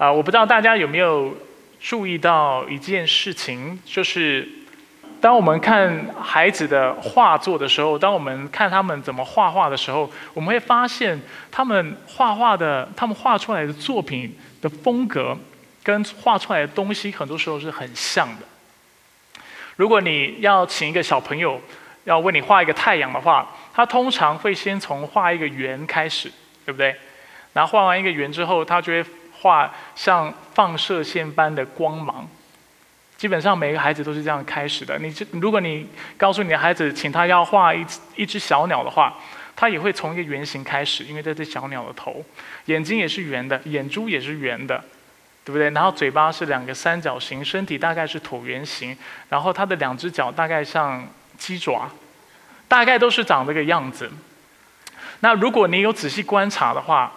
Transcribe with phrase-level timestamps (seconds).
[0.00, 1.36] 啊，我不知道大家有没有
[1.78, 4.48] 注意到一件事情，就是
[5.20, 15.36] 当我们看孩子的画作的时候，当我们看他们怎么画画的时候，我们会发现他们画画的，他们画出来的作品的风格
[15.82, 19.42] 跟画出来的东西，很多时候是很像的。
[19.76, 21.60] 如果你要请一个小朋友
[22.04, 26.32] 要为你画一个太阳的话，他通常会先从画一个圆开始，
[26.64, 26.96] 对不对？
[27.52, 29.04] 然后画完一个圆之后，他就会
[29.40, 32.28] 画像放射线般的光芒。
[33.16, 34.98] 基本上每个孩子都是这样开始的。
[34.98, 35.86] 你如果你
[36.16, 37.84] 告诉你的孩子，请他要画一
[38.16, 39.14] 一只小鸟的话，
[39.54, 42.24] 他也会从一个圆形开始，因为这只小鸟的头，
[42.64, 44.82] 眼睛也是圆的，眼珠也是圆的，
[45.44, 45.68] 对不对？
[45.68, 48.96] 然后嘴巴是两个三角形，身体大概是椭圆形，
[49.28, 51.90] 然后它的两只脚大概像鸡爪，
[52.68, 54.10] 大概都是长这个样子。
[55.20, 57.12] 那如果你有仔细观察的话，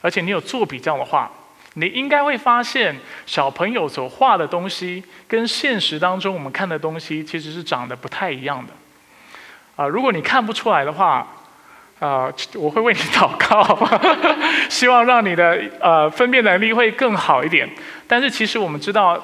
[0.00, 1.30] 而且你有做比较的话，
[1.78, 8.72] 你应该会发现小朋友所画的东西跟现实当中我们看的东西其实是长得不太一样的。
[9.76, 11.26] 啊，如果你看不出来的话，
[12.00, 13.88] 啊， 我会为你祷告，
[14.68, 17.68] 希望让你的呃分辨能力会更好一点。
[18.06, 19.20] 但是其实我们知道，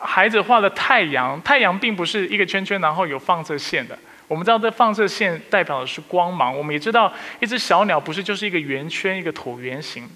[0.00, 3.98] 孩子画的太阳，太阳并不是一个圈圈，然后有放射线的。
[4.28, 6.56] 我们知道这放射线代表的是光芒。
[6.56, 10.08] 我们也知道一只小鸟不是就是一个圆圈，一个椭圆形。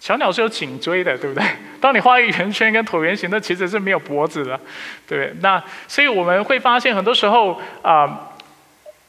[0.00, 1.44] 小鸟是有颈椎的，对不对？
[1.80, 4.58] 当你画一个圆圈跟椭圆形，那其实是没有脖子的，
[5.06, 8.30] 对那所以我们会发现，很多时候啊，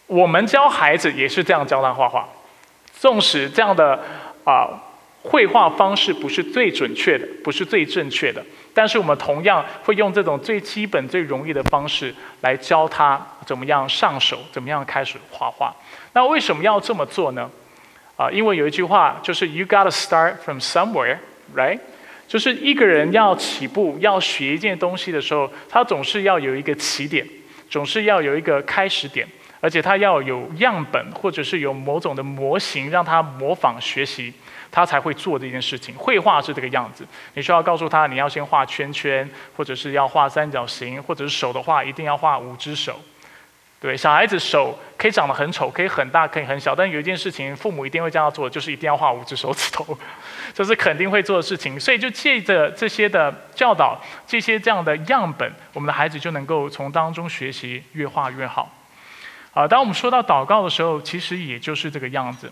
[0.08, 2.28] 我们教孩子也是这样教他画画。
[2.92, 3.98] 纵使这样的
[4.44, 4.68] 啊
[5.24, 15.74] 绘画方式不是最准确的，不是最正确的，但是我们同样会用这种最基本、最容易的方式来教他怎么样上手，怎么样开始画画。
[16.14, 17.50] 那为什么要这么做呢？
[18.20, 21.20] 啊，因为有一句话就是 “You gotta start from somewhere,
[21.56, 21.80] right？”
[22.28, 27.26] 就是一个人要起步要学一件东西的时候，他总是要有一个起点，
[27.70, 29.26] 总是要有一个开始点，
[29.62, 34.34] 而且他要有样本或者是有某种的模型让他模仿学习，
[34.70, 35.96] 他才会做这件事情。
[35.96, 43.00] 绘画是这个样子，你需要告诉他你要先画圈圈，或者是要画三角形，或者是手的话一定要画五只手。
[43.82, 49.98] 对，小孩子手可以长得很丑，可以很大，可以很小，但有一件事情，父母一定会这样做，就是一定要画五只手指头，
[50.54, 51.80] 这是肯定会做的事情。
[51.80, 53.98] 所以就借着这些的教导，
[54.28, 58.70] 这些这样的样本，我们的孩子就能够从当中学习，越画越好。
[59.54, 62.52] 啊，当我们说到祷告的时候，其实也就是这个样子。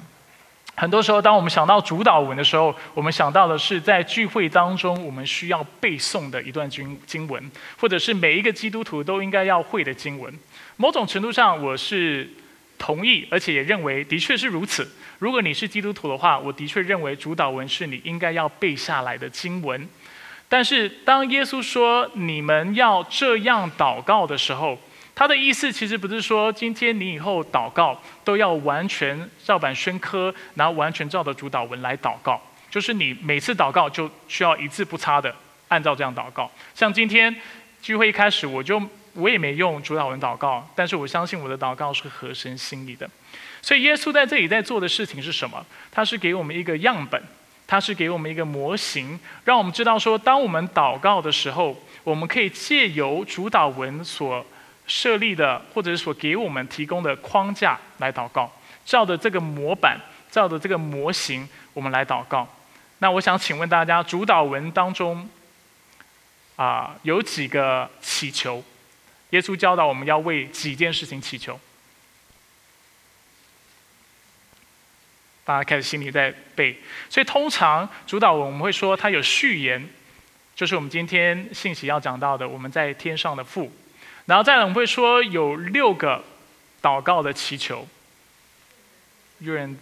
[0.80, 10.32] 很多时候，当我们想到主导文的时候，我们想到的是在聚会当中我们需要背诵的一段经经文，或者是每一个基督徒都应该要会的经文。
[10.76, 12.30] 某种程度上，我是
[12.78, 14.88] 同意，而且也认为的确是如此。
[15.18, 19.90] 如果你是基督徒的话，我的确认为主导文是你应该要背下来的经文。
[20.48, 24.78] 但是，当耶稣说你们要这样祷告的时候，
[25.18, 32.40] 他的意思其实不是说今天你以后祷告都要完全照本宣科，然后完全照着主导文来祷告，
[32.70, 35.34] 就是你每次祷告就需要一字不差的
[35.70, 36.52] 按照这样祷告。
[36.76, 37.36] 像今天
[37.82, 38.80] 聚会一开始，我就
[39.16, 43.10] 我也没用主导文祷告，但是我相信我的祷告是合神心意的。
[43.64, 45.66] 所以耶稣在这里在做的事情是什么？
[45.92, 47.20] 他是给我们一个样本，
[47.66, 54.46] 他是给我们一个模型，让我们知道说，当我们祷告的时候，我们可以借由主导文所
[54.88, 58.52] 设立的，或者是所给我们提供的框架来祷告，
[58.86, 60.00] 照着这个模板，
[60.32, 62.48] 照着这个模型，我们来祷告。
[63.00, 65.30] 那我想请问大家，主导文当中
[66.56, 68.64] 啊有几个祈求？
[69.32, 71.60] 耶稣教导我们要为几件事情祈求？
[75.44, 76.82] 大家开始心里在背。
[77.10, 79.88] 所以通常主导文我们会说它有序言，
[80.56, 83.70] 就是我们今天信息要讲到的，我们在天上的父。
[84.28, 86.22] 然后再来，我们会说有六个
[86.82, 87.88] 祷告的祈求，
[89.40, 89.78] 愿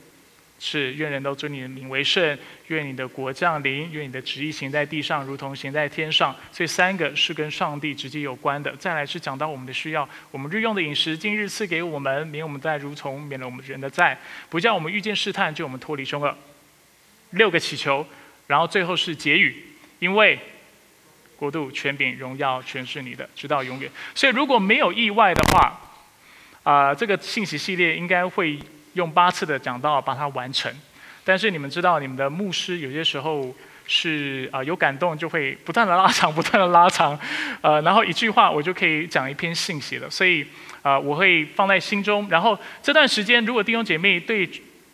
[0.60, 6.36] 是愿人都尊你的名为圣，愿你的国降临，愿你的旨意行在地上，如同行在天上。
[6.52, 8.76] 所以三个是跟上帝直接有关的。
[8.76, 14.16] 再来是讲到我们的需要，我们日用的饮食，今日赐给我们，免我们债如从免了我们人的债，
[14.52, 16.38] 不叫我们遇见试探，就我们脱离凶恶。
[17.32, 18.06] 六个祈求，
[18.46, 19.66] 然后最后是结语，
[19.98, 20.40] 因为。
[21.38, 23.90] 国度、权柄、荣耀，全是你的，直到永远。
[24.14, 25.80] 所以，如果没有意外的话，
[26.64, 28.58] 啊，这个信息系列应该会
[28.94, 30.74] 用八次的讲道把它完成。
[31.24, 33.54] 但是，你们知道，你们的牧师有些时候
[33.88, 37.20] 是啊有感动，就会不断的拉长， 不断的拉长，
[37.62, 40.10] 呃，然后一句话我就可以讲一篇信息了。
[40.10, 40.46] 所以，
[40.82, 42.28] 啊，我会放在心中。
[42.30, 44.48] 然后这段时间，如果弟兄姐妹对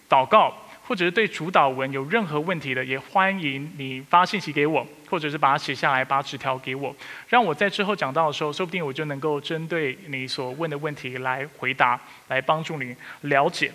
[0.09, 0.60] 祷告，
[0.91, 6.93] 或者是对主导文有任何问题的，也欢迎你发信息给我，或者是把它写下来，把纸条给我，
[7.29, 11.97] 让我在之后讲到的时候，说不定我就能够针对你所问的问题来回答，
[12.27, 13.71] 来帮助你了解，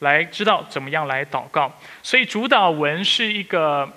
[0.00, 1.72] 来知道怎么样来祷告。
[2.02, 3.90] 所以主导文是一个。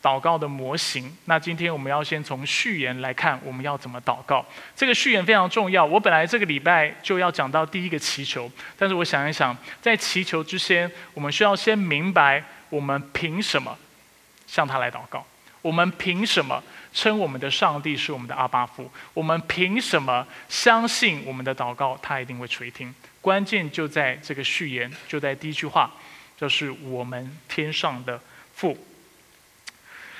[0.00, 1.16] 祷告的模型。
[1.24, 4.44] 那今天我们要先从序言来看，我们要怎么祷告。
[4.76, 5.84] 这个序言非常重要。
[5.84, 13.76] 我本来这个礼拜就要讲到第一个祈求，但是我想一想，在祈求之前，我们需要先明白我们凭什么
[14.46, 15.26] 向他来祷告。
[15.60, 16.62] 我们凭什么
[16.94, 18.88] 称我们的上帝是我们的阿巴父？
[19.12, 22.94] 我们凭什么相信我们的祷告他一定会垂听？
[23.20, 25.92] 关键就在这个序言，就在第一句话，
[26.38, 28.18] 就是我们天上的
[28.54, 28.78] 父。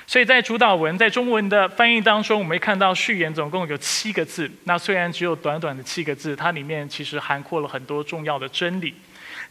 [0.09, 4.51] 所以在主导文在中文的翻译当中，我们会看到序言总共有七个字。
[4.65, 8.95] 那虽然只有短短的七个字，它里面其实涵括了很多重要的真理。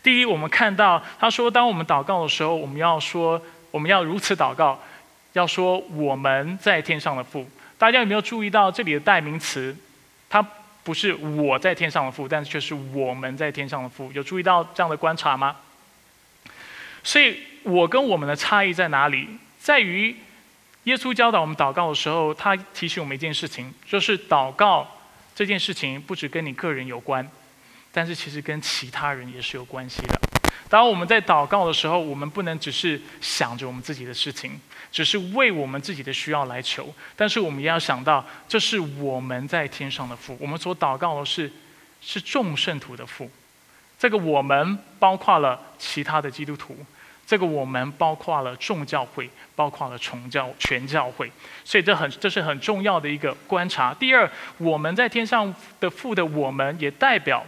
[0.01, 3.39] 第一，我们看到他说，当我们祷告的时候，我们要说，
[3.69, 4.81] 我们要如此祷告，
[5.33, 7.48] 要说我们在天上的父。
[7.77, 9.77] 大家有没有注意到这里的代名词？
[10.27, 10.44] 它
[10.83, 14.12] 不是我在天上的父，但是却是我们在天上的父。
[14.12, 15.56] 有注意到这样的观察吗？
[17.03, 19.27] 所以，我跟我们的差异在哪里？
[19.60, 20.15] 在于。
[20.88, 24.88] 耶稣教导我们祷告的时候，他提醒我们一件事情，就是祷告
[25.36, 27.30] 这件事情不只跟你个人有关，
[27.92, 30.18] 但是其实跟其他人也是有关系的。
[30.69, 34.57] 当我们在祷告的时候，我们不能只是想着我们自己的事情，
[34.89, 41.51] 只是为我们自己的需要来求，但是我们也要想到，这是我们在天上的父，我们所祷告的是
[42.00, 43.30] 是众圣徒的父。
[44.00, 46.78] 这个我们包括了其他的基督徒。
[47.27, 51.29] 这个我们包括了众教会，包括了重教全教会，
[51.65, 53.94] 所以这很这是很重要的一个观察。
[53.94, 57.45] 第二，我们在天上的父的我们，也代表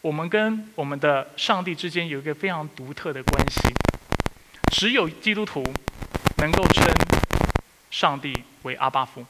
[0.00, 3.68] 我们跟我们的上帝之间有一个非常独特的关系。
[4.72, 5.60] 只有基督徒
[6.36, 6.86] 能够称
[7.90, 9.26] 上帝为阿巴夫。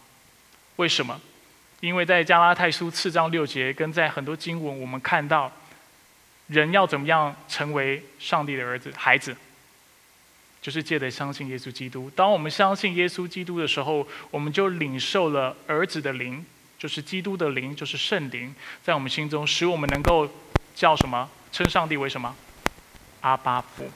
[0.76, 1.18] 为什么？
[1.80, 5.50] 因为在加拉太书四章六节，跟在很多经文，我们看到
[6.48, 9.34] 人要怎么样成为上帝的儿子、孩子。
[10.64, 12.10] 就是借着相信耶稣基督。
[12.16, 16.42] 当我们相信耶稣基督的时候，我们就领受了儿子的灵，
[16.78, 20.26] 就是基督的灵，就是圣灵，在我们心中，使我们能够
[20.74, 21.28] 叫什么？
[21.52, 22.34] 称上帝为什么？
[23.20, 23.90] 阿巴父。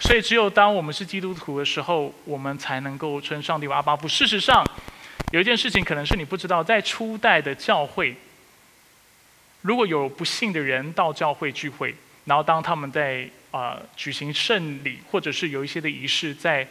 [0.00, 4.08] 所以，只有当我们是基督徒的时候，我们才能够称上帝为阿巴父。
[4.08, 4.68] 事实上，
[5.30, 8.16] 有一件事情可能是你不知道，在初代的教会，
[9.62, 11.94] 如果有不幸的人到教会聚会，
[12.24, 16.66] 然后当他们在啊，举行圣礼，或者是有一些的仪式，在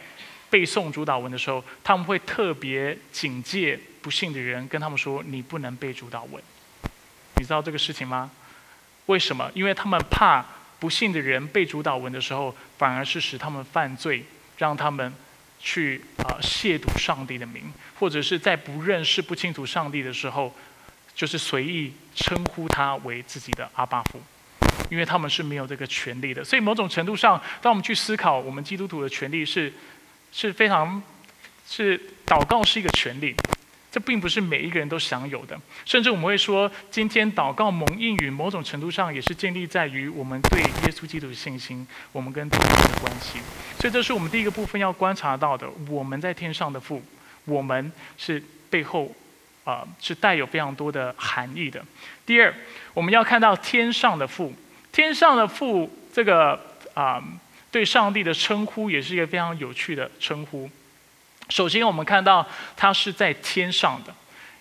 [0.48, 6.42] 背诵主导文的时候，他们会特别警戒不幸的人，跟他们说：“你不能背主导文。”
[7.36, 8.30] 你知道这个事情吗？
[9.06, 9.50] 为什么？
[9.54, 10.44] 因为他们怕
[10.78, 14.24] 不幸的人背主导文的时候，反而是使他们犯罪，
[14.58, 15.12] 让他们
[15.58, 20.54] 去啊亵渎上帝的名，或者是在不认识、不清楚上帝的时候，
[21.14, 24.20] 就是随意称呼他为自己的阿巴夫。
[24.90, 29.72] 因为他们是没有这个权利的，所以某种程度上，当我们去思考我们基督徒的权利是，
[30.32, 31.00] 是非常，
[31.66, 33.34] 是祷告是一个权利，
[33.92, 35.56] 这并不是每一个人都享有的。
[35.84, 43.38] 甚至我们会说，今天祷告蒙应允，某种程度上也是建立在于我们对耶稣基督的信心，我们跟天父的关系。
[43.78, 45.70] 所以这是我们第一个部分要观察到的。
[45.88, 47.00] 我们在天上的父，
[47.44, 49.14] 我们是背后
[49.62, 51.80] 啊是带有非常多的含义的。
[52.26, 52.52] 第二，
[52.92, 54.52] 我们要看到天上的父。
[54.92, 56.58] 天上的父，这个
[56.94, 57.22] 啊，
[57.70, 60.70] 对上帝的称呼也是一个非常有趣的称呼。
[61.48, 64.14] 首先，我们看到他是在天上的。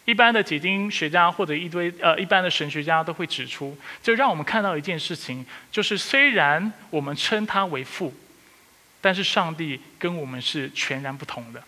[0.05, 8.11] 一般的解经学家或者一堆呃一般的神学家都会指出，就让我们看到一件事情，就是虽然我们称他为父，
[9.01, 11.61] 但是上帝跟我们是全然不同的。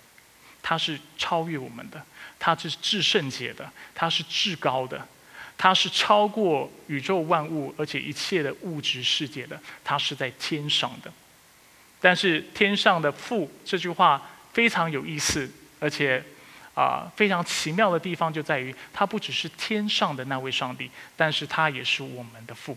[0.64, 2.04] 他是超越我们的，
[2.40, 5.08] 他是至圣洁的，他是至高的。
[5.62, 11.14] 它是超过宇宙万物，而且一切的物质世界的，它是在天上的。
[12.00, 15.48] 但是天上的父这句话非常有意思，
[15.80, 16.24] 而且
[16.74, 22.76] 啊非常奇妙的地方就在于，他不只是天上的那位上帝，但是他也是我们的父。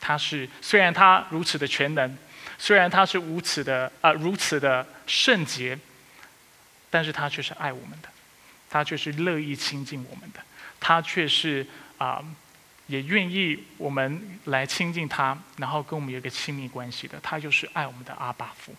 [0.00, 2.16] 他是虽然他如此的全能，
[2.56, 5.78] 虽然他是如此的啊如此的圣洁，
[6.88, 8.08] 但是他却是爱我们的，
[8.70, 10.40] 他却是乐意亲近我们的。
[10.86, 12.22] 他却是啊，
[12.88, 17.18] 也愿意我们来亲近他，然后跟我们有一个亲密关系的。
[17.22, 18.74] 他就是爱我们的阿爸父。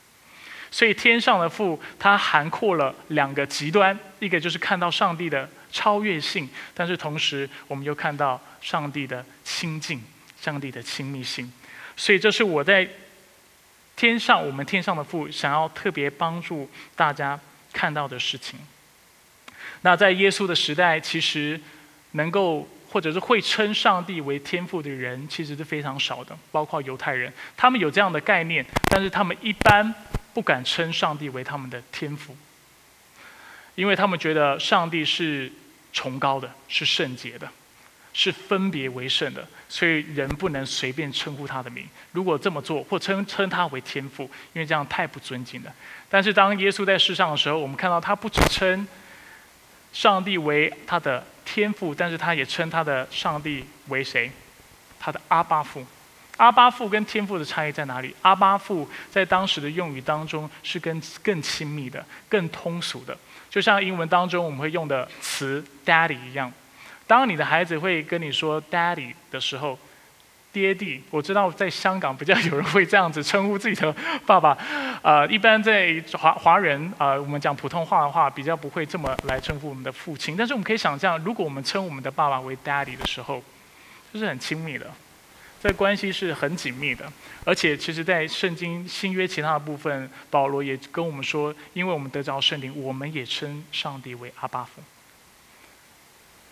[0.70, 10.04] 所以天上的父，它涵括了两个极端：一个就是看到上帝的超越性，但是同时我们又看到上帝的亲近、
[10.40, 11.52] 上帝的亲密性。
[11.98, 12.88] 所以这是我在
[13.96, 17.40] 天上我们天上的父想要特别帮助大家
[17.74, 18.60] 看到的事情。
[19.82, 21.60] 那在耶稣的时代，其实
[22.16, 29.94] 能够或者是会称上帝为天父的人，其实是非常少的，包括犹太人，他们有这样的概念，但是他们一般
[30.34, 32.36] 不敢称上帝为他们的天父，
[33.76, 35.52] 因为他们觉得上帝是
[35.94, 37.50] 崇高的，是圣洁的。
[38.18, 41.86] 是分别为圣的，所以人不能随便称呼他的名。
[42.14, 45.76] 如果这么做，或称称他为天父，因为这样太不尊敬了。
[46.10, 48.88] 但是当耶稣在世上的时候，我们看到他不只称
[49.92, 54.30] 上帝为他的天赋，但是他也称他的上帝为谁？
[55.00, 55.86] 他的阿巴父。
[56.38, 58.14] 阿巴父跟天父的差异在哪里？
[58.22, 63.18] 阿巴父在当时的用语当中是跟更亲密的、更通俗的，
[63.50, 66.52] 就像英文当中我们会用的词 “daddy” 一样。
[67.08, 69.80] 当你的孩子会跟你说 “daddy” 的时候，
[70.56, 73.94] 爹地，我知道在香港比较有人会这样子称呼自己的
[74.26, 74.58] 爸爸，
[75.02, 80.38] 呃，一般在华华人啊，我们讲普通话的话，比较不会这么来称呼我们的父亲。
[80.38, 83.44] 但是我们可以想象，如果我们称我们的爸爸为 “daddy” 的时候，
[84.14, 84.90] 这是很亲密的，
[85.62, 87.12] 这关系是很紧密的。
[87.44, 94.82] 而且，其实，在圣经新约其他的部分，保罗也跟我们说，因为我们得着圣灵，我们也称上帝为阿巴父。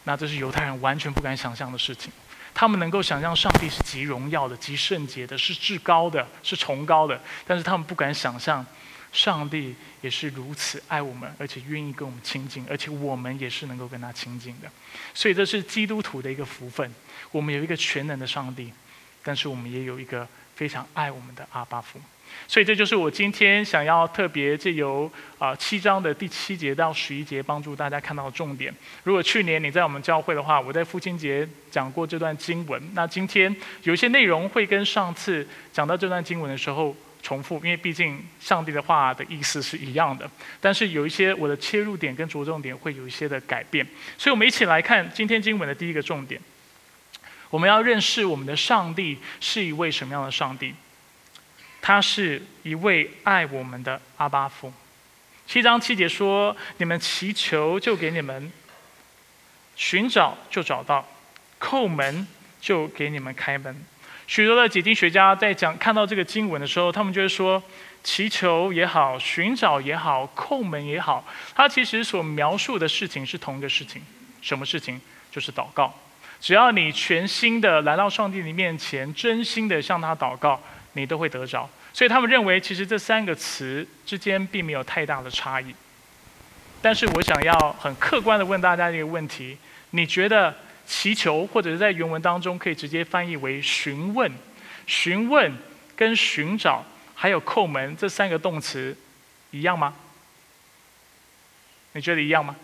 [0.04, 2.12] 那这是犹太人完全不敢想象的事情。
[2.54, 8.66] 他们能够想象上帝是极荣耀的、极圣洁的、是至高的、是崇高的，但是他们不敢想象，
[9.12, 14.70] 上帝也是如此爱我们，而且愿意跟我们亲近，而且我们也是能够跟他亲近的。
[15.14, 16.94] 所以这是基督徒的一个福分。
[17.32, 18.72] 我们有一个全能的上帝，
[19.24, 22.00] 但是我们也有一个非常爱我们的阿巴父。
[22.48, 28.74] 所以这就是我今天想要特别借由啊七章的第七节到十一节，帮助大家看到的重点。
[29.04, 32.82] 如果去年你在我们教会的话，我在父亲节讲过这段经文。
[32.94, 40.30] 那今天有一些内容会跟上次讲到这段经文的时候重复，因为毕竟上帝的话的意思是一样的。
[40.60, 43.86] 但是有一些我的切入点跟着重点会有一些的改变。
[44.18, 46.40] 所以我们一起来看今天经文的第一个重点。
[47.50, 50.74] 我们要认识我们的上帝是一位什么样的上帝。
[51.84, 54.72] 他是一位爱我们的阿巴父。
[55.46, 58.50] 七章七节说：“你们祈求，就给你们；
[59.76, 61.04] 寻找，就找到；
[61.60, 62.26] 叩门，
[62.62, 63.84] 就给你们开门。”
[64.28, 67.62] 许多的解经学家在讲看到这个经文的时候，他们就会说：
[68.02, 74.02] 祈求也好，寻找也好，叩门也好，它其实所描述的事情是同一个事情。
[74.42, 75.02] 什么事情？
[75.30, 75.94] 就是祷告。
[76.40, 80.62] 只要你全心的来到上帝的面前，真心的向他祷告。
[80.94, 85.74] 你都会得着，所以他们认为其实这三个词之间并没有太大的差异。
[86.82, 89.58] 但是我想要很客观的问大家一个问题：
[89.90, 94.32] 你觉得祈求或者是在原文当中可以直接翻译为询问、
[94.86, 95.52] 询问
[95.96, 96.86] 跟寻找
[97.16, 98.96] 还有叩门这三个动词
[99.50, 99.96] 一样吗？
[101.94, 102.56] 你觉得一样吗？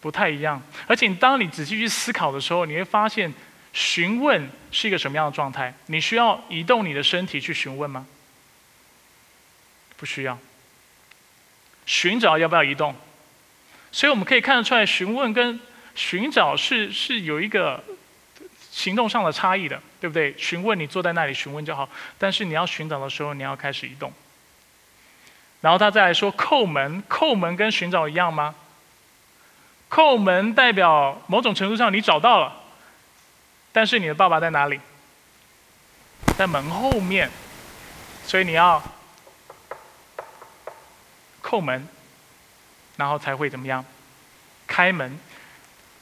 [0.00, 0.62] 不太一样。
[0.86, 3.34] 而且当你仔细去思考的时候，你会发现。
[3.74, 5.74] 询问是一个什么样的状态？
[5.86, 8.06] 你需要移动你的身体去询问吗？
[9.96, 10.38] 不需要。
[11.84, 12.94] 寻找要不要移动？
[13.92, 15.60] 所以我们可以看得出来，询问跟
[15.94, 17.82] 寻找是是有一个
[18.70, 20.34] 行动上的差异的，对不对？
[20.38, 24.12] 询问你坐在那里询问就好，但是你要寻找的时候，你要开始移动。
[25.60, 28.54] 然后他再来说叩门，叩门跟寻找一样吗？
[29.90, 32.63] 叩门代表某种程度上你找到了。
[33.74, 34.78] 但是你的爸爸在哪里？
[36.38, 37.28] 在门后面，
[38.24, 38.80] 所以你要
[41.42, 41.88] 叩门，
[42.96, 43.84] 然后才会怎么样？
[44.64, 45.18] 开门。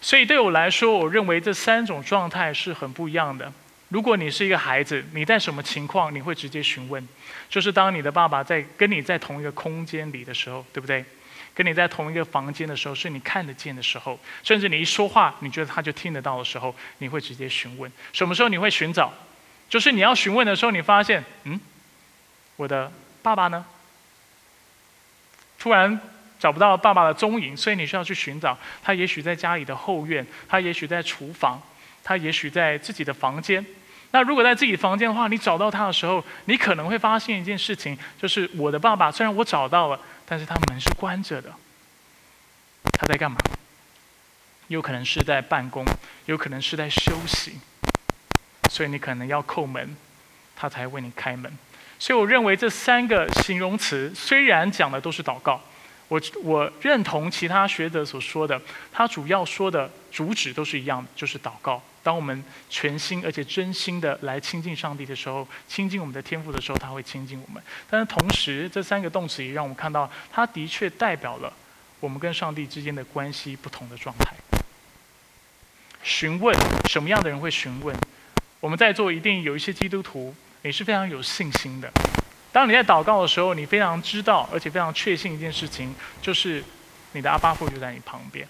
[0.03, 3.51] 所以对我来说，我认为这三种状态是很不一样的。
[3.89, 7.09] 如果你是一个孩子，你在什么情况你会直接询问？
[7.49, 11.03] 就是当你的爸爸在跟你在同一个空间里的时候，对不对？
[11.55, 17.93] 跟你在同一个房间的时候，是你看得见的时候，甚至你一说话，你觉得他就听得到的时候，你会直接询问。
[18.13, 19.13] 什么时候你会寻找？
[19.69, 21.61] 就是你要询问的时候，你发现，嗯，
[22.57, 22.91] 我的
[23.23, 23.65] 爸爸呢？
[25.59, 26.01] 突然
[26.39, 28.57] 找不到爸爸的踪影，所以你需要去寻找。
[28.83, 31.61] 他也许在家里的后院，他也许在厨房，
[32.03, 33.65] 他也许在自己的房间。
[34.11, 40.01] 那如果在自己房间的话，你找到他的时候，你可能会发现一件事情，就是我的爸爸虽然我找到了。
[40.33, 41.53] 但是他门是关着的，
[42.95, 43.37] 他在干嘛？
[44.69, 45.85] 有可能是在办公，
[46.25, 47.59] 有可能是在休息，
[48.71, 49.95] 所以你可能要叩门，
[50.57, 51.53] 他才为你开门。
[51.99, 55.61] 所以我认为这三个形容词虽然讲的都是祷告，
[56.09, 58.59] 我我认同其他学者所说的，
[58.91, 67.63] 他主要说的主旨都是一样的，就是祷告当我们全心而且真心的来亲近上帝的时候，亲近我们的天赋的时候，他会亲近我们。
[67.89, 71.53] 但是同时，这三个动词也让我们看到，它的确代表了
[72.01, 74.35] 我们跟上帝之间的关系不同的状态。
[76.03, 76.53] 询问
[76.89, 77.97] 什么样的人会询问？
[78.59, 81.89] 我们在座一定有一些基督徒，你是非常有信心的。
[82.53, 86.63] 当你在祷告的时候，你非常知道而且非常确信一件事情，就是
[87.13, 88.47] 你的阿巴父就在你旁边，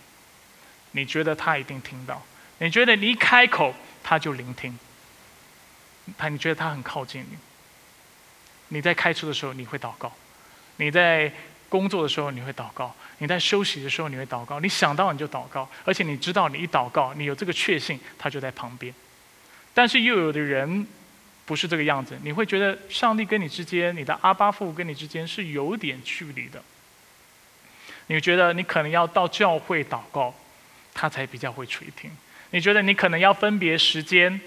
[0.93, 2.23] 你觉得他一定听到。
[2.63, 4.79] 你觉得你一开口，他就聆听。
[6.17, 7.37] 他，你觉得他很靠近你。
[8.69, 10.09] 你在开车的时候，你会祷告；
[10.77, 11.33] 你在
[11.69, 14.61] 工作的时候，你会祷告；你在休息的时候，你会祷告。
[14.61, 18.95] 你想到你就祷告，而且你知道你一祷告，你有这个确信，他就在旁边。
[19.75, 20.87] 但是又有的人
[21.45, 26.63] 不是这个样子，你会觉得上帝跟你之间，你的阿巴父跟你之间是有点距离的。
[28.07, 30.33] 你觉得你可能要到教会祷告，
[30.95, 32.09] 他才比较会垂听。
[32.53, 34.39] 你觉得你可能要分别时间，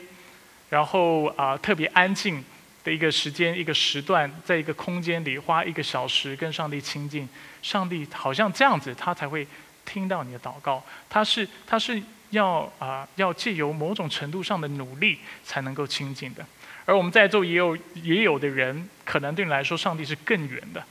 [0.70, 2.44] 然后啊特别安静
[2.84, 7.28] 的一个时间一个时段，在一个空间里花一个小时跟上帝亲近，
[7.64, 9.48] 上帝好像这样子他才会
[9.86, 10.84] 听到你的祷告。
[11.10, 16.46] 他是他是要啊要借由某种程度上的努力才能够亲近的。
[16.86, 20.84] 而我们在座也有也有的人，可能对你来说上帝是更远的，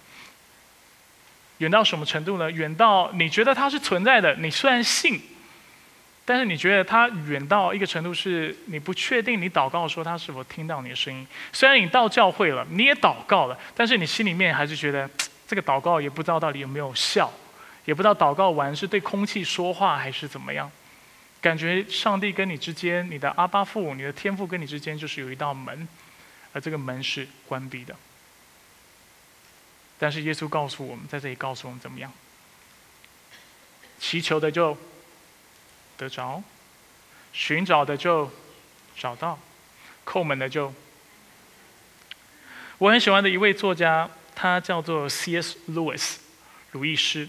[1.58, 2.50] 远到什么程度呢？
[2.50, 5.22] 远到你觉得他是存在的，你虽然信。
[6.26, 11.26] 但是你觉得他远到一个程度，是你不确定你祷告的时候他是否听到你的声音。
[11.52, 15.08] 虽然你到教会了，你也祷告了，但是你心里面还是觉得
[15.46, 17.30] 这个祷告也不知道到底有没有效，
[17.84, 20.72] 也不知道祷告完是对空气说话还是怎么样。
[21.42, 25.86] 感觉上帝跟你之间，你的阿巴父、你的天父跟你之间就是有一道门，
[26.54, 27.94] 而这个门是关闭的。
[29.98, 32.10] 但是耶稣告诉我们，在这里告诉我们怎么样？
[33.98, 34.74] 祈求的就。
[35.96, 36.42] 得着，
[37.32, 38.30] 寻找的就
[38.96, 39.38] 找到，
[40.04, 40.72] 叩门的就。
[42.78, 45.56] 我很喜欢的一位作家，他叫做 C.S.
[45.70, 46.16] Lewis，
[46.72, 47.28] 鲁易斯。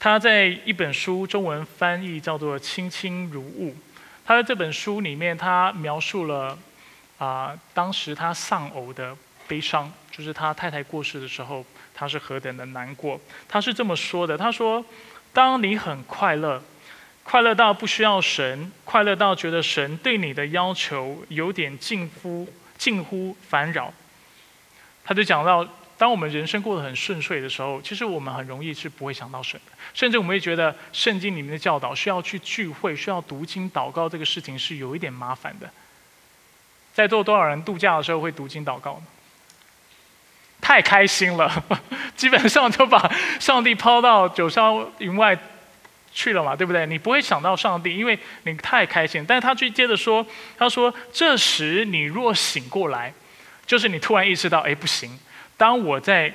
[0.00, 3.70] 他在一本书中文翻译叫做《轻轻如雾》。
[4.26, 6.58] 他在这本书里面，他描述了
[7.18, 9.16] 啊，当时他丧偶的
[9.46, 11.64] 悲伤，就是他太太过世的时候，
[11.94, 13.18] 他是何等的难过。
[13.48, 14.84] 他是这么说的：他说，
[15.32, 16.62] 当你很快乐。
[17.24, 23.92] 快乐到不需要神，快乐到觉得神对你的要求有点近乎近乎烦扰。
[25.02, 35.68] 他就讲到，当我们人生过得很顺遂的时候，其实我们很容易是不会想到神的，甚至我们会觉得圣经里面的教导需要去聚会、需要读经、祷告这个事情是有一点麻烦的。
[36.92, 39.06] 在座多少人度假的时候会读经祷告呢？
[40.60, 41.64] 太开心了，
[42.14, 43.10] 基本上就把
[43.40, 45.36] 上帝抛到九霄云外。
[46.14, 46.86] 去了嘛，对不对？
[46.86, 49.24] 你不会想到上帝，因为你太开心。
[49.26, 50.24] 但是他去接着说，
[50.56, 53.12] 他说：“这时你若醒过来，
[53.66, 55.18] 就是你突然意识到，哎，不行。
[55.56, 56.32] 当我在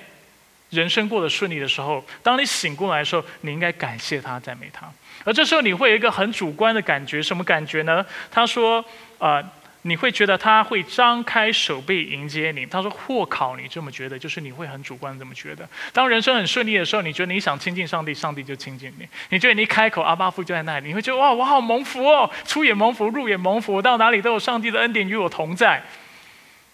[0.69, 4.85] 人生过得顺利的时候，当你醒过来的时候，你应该感谢他，赞美他。
[5.23, 8.05] 而这时候你会有一个很主观的感觉，什么感觉呢？
[8.29, 8.83] 他说：，
[9.17, 9.43] 呃。”
[9.83, 12.65] 你会觉得他会张开手臂迎接你。
[12.65, 15.67] 他说：“或考你这么觉得，就是你会很主观这么觉得。
[15.93, 19.07] 当人生很顺利的时候，你觉得你想亲近上帝，上帝就亲近你。
[19.29, 25.81] 你觉得你一开口，阿巴夫就在那里，你会觉得哇，我好蒙福哦，出也蒙福，入也蒙福，到哪里都有上帝的恩典与我同在，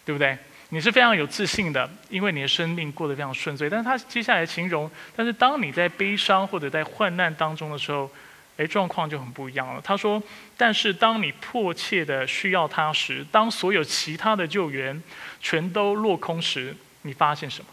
[0.04, 0.36] 对不对？
[0.70, 3.70] 你是非常有自信的，因为你的生命过得非常顺遂。
[3.70, 8.10] 但是他接下来形容，但是当你在悲伤或者在患难当中的时候。”
[8.58, 9.82] 哎，状况就很不一样了。
[9.82, 10.24] 他说
[10.56, 15.04] ：“但是当你迫切的需要他时，当所有其他的救援
[15.42, 17.68] 全都落空时，你发现什么？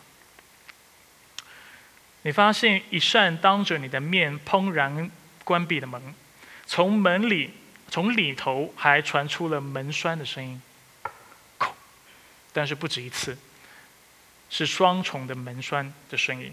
[2.22, 5.10] 你发现一扇当着你的面砰然
[5.44, 6.02] 关闭的门，
[6.66, 7.52] 从门里
[7.88, 10.60] 从里头还传出了门栓的声音，
[12.52, 13.38] 但是不止一次，
[14.50, 16.52] 是双重的门栓的声音。”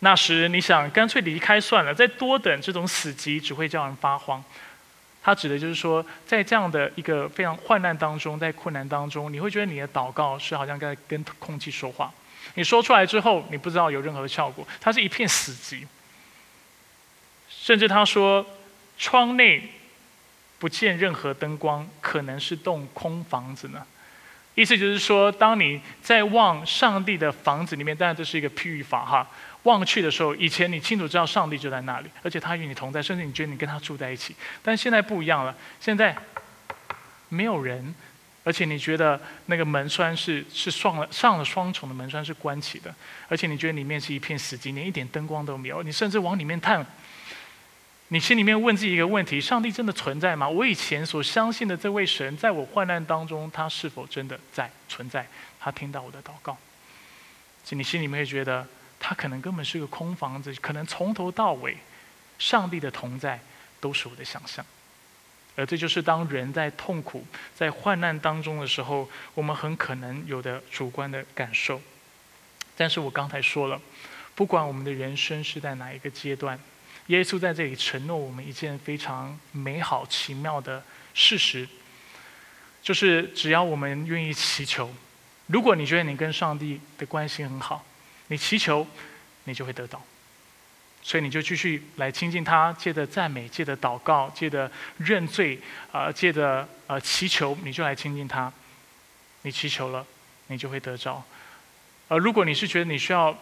[0.00, 4.42] 那时你想干脆离开算了，再多等这种死寂只会叫人发慌。
[5.22, 12.12] 他指的就是说，在这样的一个非常患难当中，在困难当中，你会觉得你的祷告是好像在跟空气说话。
[12.54, 15.84] 你说出来之后，你不知道有任何效果，它是一片死寂。
[17.48, 18.46] 甚至他说，
[18.96, 19.68] 窗内
[20.60, 23.84] 不见任何灯光，可能是栋空房子呢。
[24.54, 29.28] 意思就是说，当你在望上帝的房子里面，当然这是一个譬喻法哈。
[29.66, 34.34] 望去的时候，以前你清楚知道上帝就在那里，而且他与你同在，甚至你觉得你跟他住在一起。
[34.62, 36.16] 但现在不一样了，现在
[37.28, 37.94] 没有人，
[38.44, 42.94] 而且你觉得那个门栓是是上了上了双重的门栓是关起的，
[43.28, 45.82] 而且你觉得里面是一片死寂，连一点灯光都没有。
[45.82, 46.86] 你甚至往里面探，
[48.08, 50.48] 你心里面问自己一个问题：上帝真的存在吗？
[50.48, 55.26] 我以前所相信的这位神，在我患难当中，他是否真的在存在？
[55.58, 56.56] 他听到我的祷告？
[57.70, 58.64] 你心里面会觉得，
[58.98, 61.76] 他可能根本是个空房子，可能从头到尾，
[62.38, 63.40] 上帝的同在
[63.80, 64.64] 都是我的想象。
[65.54, 71.80] 而这就是当人在痛苦、在患难当中的时候，我们很可能有的主观的感受。
[72.76, 73.80] 但是我刚才说了，
[74.34, 76.58] 不管我们的人生是在哪一个阶段。
[77.06, 80.82] 耶稣在这里承诺我们一件非常美好奇妙的
[81.14, 81.66] 事实，
[82.82, 84.92] 就是只要我们愿意祈求，
[85.46, 87.82] 如果你觉得你跟上帝的关系很好，
[88.28, 88.86] 你祈求，
[89.44, 90.02] 你就会得到。
[91.02, 95.56] 所以你就继续来亲近他，借着赞美，借着祷告，借着认罪，
[95.92, 98.52] 啊，借着呃祈求，你就来亲近他。
[99.42, 100.04] 你祈求了，
[100.48, 101.22] 你就会得着。
[102.08, 103.36] 而如果你是觉得你需要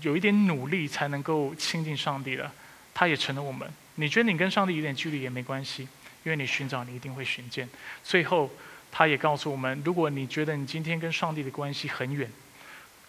[0.00, 2.50] 有一点努力才能够亲近上帝的，
[2.94, 3.70] 他也成了我们。
[3.96, 5.82] 你觉得你跟上帝有点距离也没关系，
[6.24, 7.68] 因为你寻找，你一定会寻见。
[8.02, 8.50] 最后，
[8.90, 12.30] 他也告诉我们：如果你觉得你今天跟上帝的关系很远，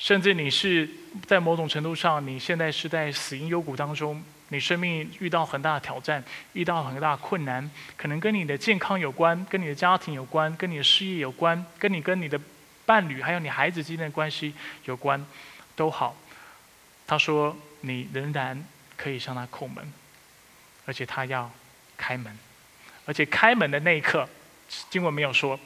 [0.04, 0.90] 甚至你是
[1.26, 12.38] 在某种程度上，你现在是在死因幽谷当中，你生命遇到很大的挑战，遇到很大困难，可能跟你的健康有关，跟你的家庭有关，跟你的事业有关，跟你跟你的
[12.86, 15.26] 伴侣还有你孩子之间的关系有关，
[15.78, 16.14] 都好。
[17.08, 18.62] 他说：你仍然。
[18.96, 19.92] 可以向他叩门，
[20.86, 21.52] 而且他要
[21.98, 22.38] 开门，
[23.06, 24.30] 而且开门的那一刻，
[24.90, 25.60] 经文没有说，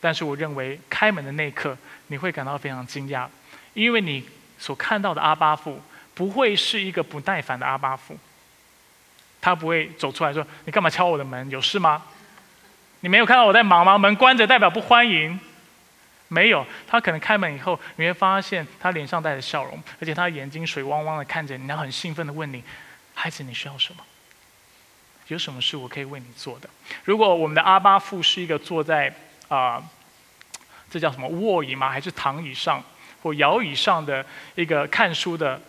[0.00, 1.76] 但是我认为开门的那一刻，
[2.08, 3.26] 你会感到非常惊讶，
[3.74, 4.24] 因为你
[4.58, 5.80] 所看到的阿巴父
[6.14, 8.16] 不会是一个不耐烦的阿巴父，
[9.40, 11.50] 他不会走出来说：“你干嘛敲我的门？
[11.50, 12.02] 有事吗？
[13.00, 13.98] 你没有看到我在忙吗？
[13.98, 15.38] 门关着代表不欢迎。”
[16.28, 22.64] 没有，他可能开门以后，你会发现他脸上带着笑容，而且他眼睛水汪汪的看着你，然后很兴奋的问你
[23.14, 24.02] ：“孩子，你需要什么？
[25.28, 26.68] 有什么事我可以为你做的？”
[27.04, 29.14] 如果我们的阿巴父是一个坐在
[29.48, 29.82] 啊，
[30.90, 31.90] 这叫什么卧椅吗？
[31.90, 32.82] 还是躺椅上
[33.24, 35.60] 或摇椅上的一个看书的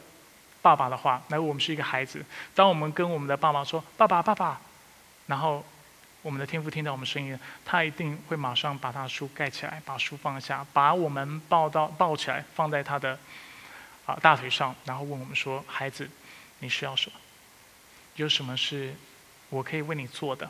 [0.61, 2.23] 爸爸的话，那我们是一个孩子。
[2.53, 4.61] 当我们跟我们的爸爸说：“爸爸，爸爸”，
[5.25, 5.65] 然后。
[6.25, 13.15] 我们的天父听到我们声音，他一定会马上把他书盖起来，把书放下，把我们抱到抱起来，放在他的
[14.07, 16.09] 啊大腿上，然后问我们说：“孩子，
[16.61, 17.19] 你需要什么？
[18.15, 18.95] 有什么是
[19.49, 20.49] 我可以为你做的？”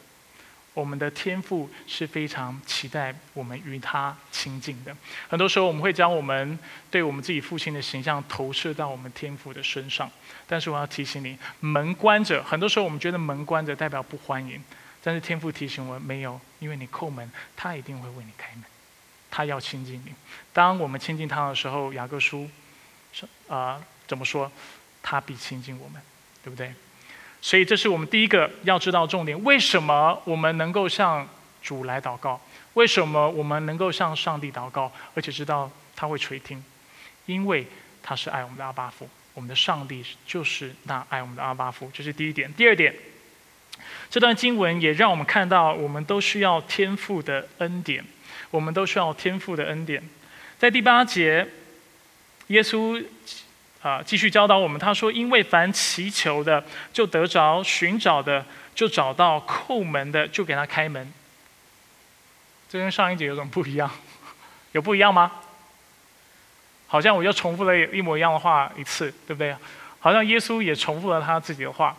[0.75, 4.95] 我们的天父是非常期待我们与他亲近的。
[5.27, 6.59] 很多时候，我们会将我们
[6.91, 10.11] 对我们自己父亲的形象投射到我们天父的身上，
[10.45, 12.43] 但是我要提醒你，门关着。
[12.43, 14.61] 很多时候，我们觉得门关着代表不欢迎。
[15.01, 18.65] 但是天父提醒我没有，因为你叩门，他一定会为你开门，
[19.31, 20.13] 他要亲近你。
[20.51, 22.49] 当我们亲近他的时候，雅各书
[23.13, 24.51] 说，啊，怎么说？
[25.01, 26.01] 他必亲近我们，
[26.43, 26.73] 对不对？
[27.45, 29.43] 所以这是我们第一个要知道重点。
[29.43, 31.29] 为什么我们能够向
[31.61, 32.41] 主来祷告？
[32.73, 36.63] 为什么我们能够向上帝祷告，而且知道他会垂听？
[37.27, 37.67] 因为
[38.01, 41.87] 他是爱我们的阿巴父，我们的上帝就是那爱我们的阿巴父。
[41.93, 42.51] 这是第一点。
[42.53, 42.91] 第二点。
[44.09, 48.03] 这段经文也让我们看到，我们都需要天赋的恩典，
[48.49, 50.01] 我们都需要天赋的恩典。
[50.57, 51.47] 在第八节，
[52.47, 53.05] 耶稣
[53.85, 58.43] 啊继续教导我们，他说：“因为凡祈求的就得着，寻找的
[58.73, 61.13] 就找到，叩门的就给他开门。”
[62.67, 63.87] 这跟上一节有什么不一样？
[64.73, 65.31] 有不一样吗？
[66.87, 69.55] 好像我又重复了一模一样的话一次，对不对？
[69.99, 71.95] 好像耶稣也重复了他自己的话。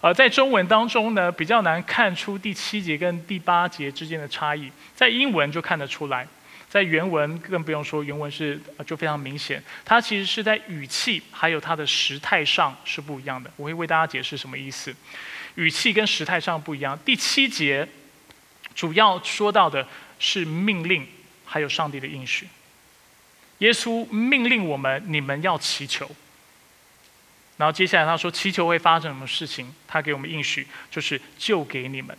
[0.00, 6.26] 而在中文当中呢，比较难看出第七节跟第八节之间的差异，在英文就看得出来，
[6.72, 13.52] 在原文更不用说，原文是就非常明显，它其实是在语气还有它的时态上是不一样的。
[13.56, 14.96] 我会为大家解释什么意思，
[15.56, 16.98] 语气跟时态上不一样。
[17.04, 17.86] 第七节
[18.74, 19.86] 主要说到的
[20.18, 21.06] 是命令，
[21.44, 22.48] 还有上帝的应许。
[23.58, 26.10] 耶稣命令我们，你们要祈求。
[27.58, 29.70] 然后接下来他说：“祈求会发生什么事情？
[29.86, 32.16] 他给我们应许，就是就给你们。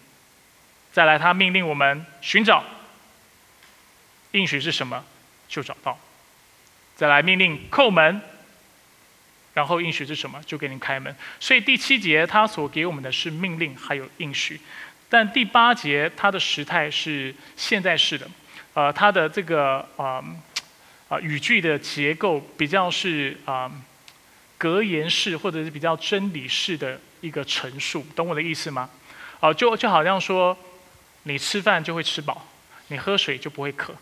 [0.91, 2.63] 再来，他命令我们寻找。
[4.33, 5.03] 应许是什么？
[5.47, 5.97] 就找到。
[6.95, 8.21] 再来命令叩门。
[9.53, 10.39] 然后应许是什么？
[10.45, 11.15] 就给你开门。
[11.39, 14.61] 所以第七节他所给我们的是命令，还有应许。
[15.09, 18.27] 但第八节它的时态是现在式的，
[18.73, 20.23] 呃，它的这个啊
[21.07, 23.71] 啊语句的结构比较是啊。”
[24.55, 28.89] 格言式或者是比较真理式的一个陈述，懂我的意思吗？
[29.41, 30.57] 啊，就就好像说，
[31.23, 32.47] 你吃饭就会吃饱，
[32.87, 33.93] 你喝水就不会渴，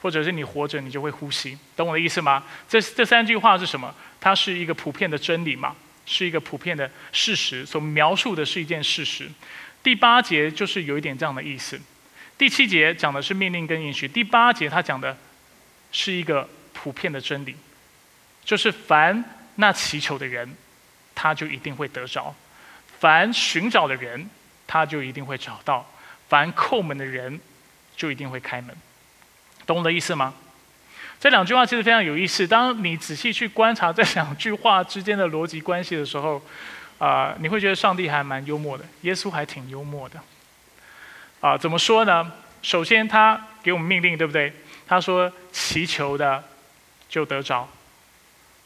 [0.00, 2.42] 或者是你活着你就会呼吸，懂我的意思吗？
[2.68, 3.94] 这这三句话是什么？
[4.20, 5.76] 它是一个普遍的真理嘛？
[6.06, 9.30] 是一个普遍的事实，所描述的是一件事实。
[9.82, 11.80] 第八节就是有一点这样的意思。
[12.36, 15.16] 第七节讲的是命令跟允许，第八节他讲的
[15.92, 17.54] 是一个普遍的真理，
[18.44, 19.22] 就是凡
[19.56, 20.56] 那祈求的人，
[21.14, 22.34] 他就一定会得着；
[22.98, 24.28] 凡寻找的人，
[24.66, 25.84] 他就一定会找到；
[26.28, 27.38] 凡叩门的人，
[27.96, 28.74] 就一定会开门。
[29.70, 30.34] 懂我的意思吗？
[31.20, 32.44] 这两句话其实非常有意思。
[32.44, 36.42] 当你仔细去观察这两句话之间的逻辑关系的时候，
[36.98, 40.20] 啊，你会觉得上帝还蛮幽默的，耶稣还挺幽默的。
[41.40, 42.32] 啊，怎么说呢？
[42.62, 44.52] 首先，他给我们命令，对不对？
[44.88, 46.42] 他说：“祈求的
[47.08, 47.68] 就得着。”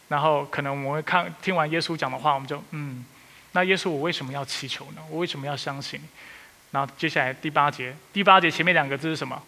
[0.08, 3.04] 然后，可能我们会看听完耶稣讲的话，我们就嗯，
[3.52, 5.02] 那耶稣，我为什么要祈求呢？
[5.10, 6.00] 我为什么要相信？
[6.70, 9.42] 然后接下来第八节，第八节前面两个字是什么？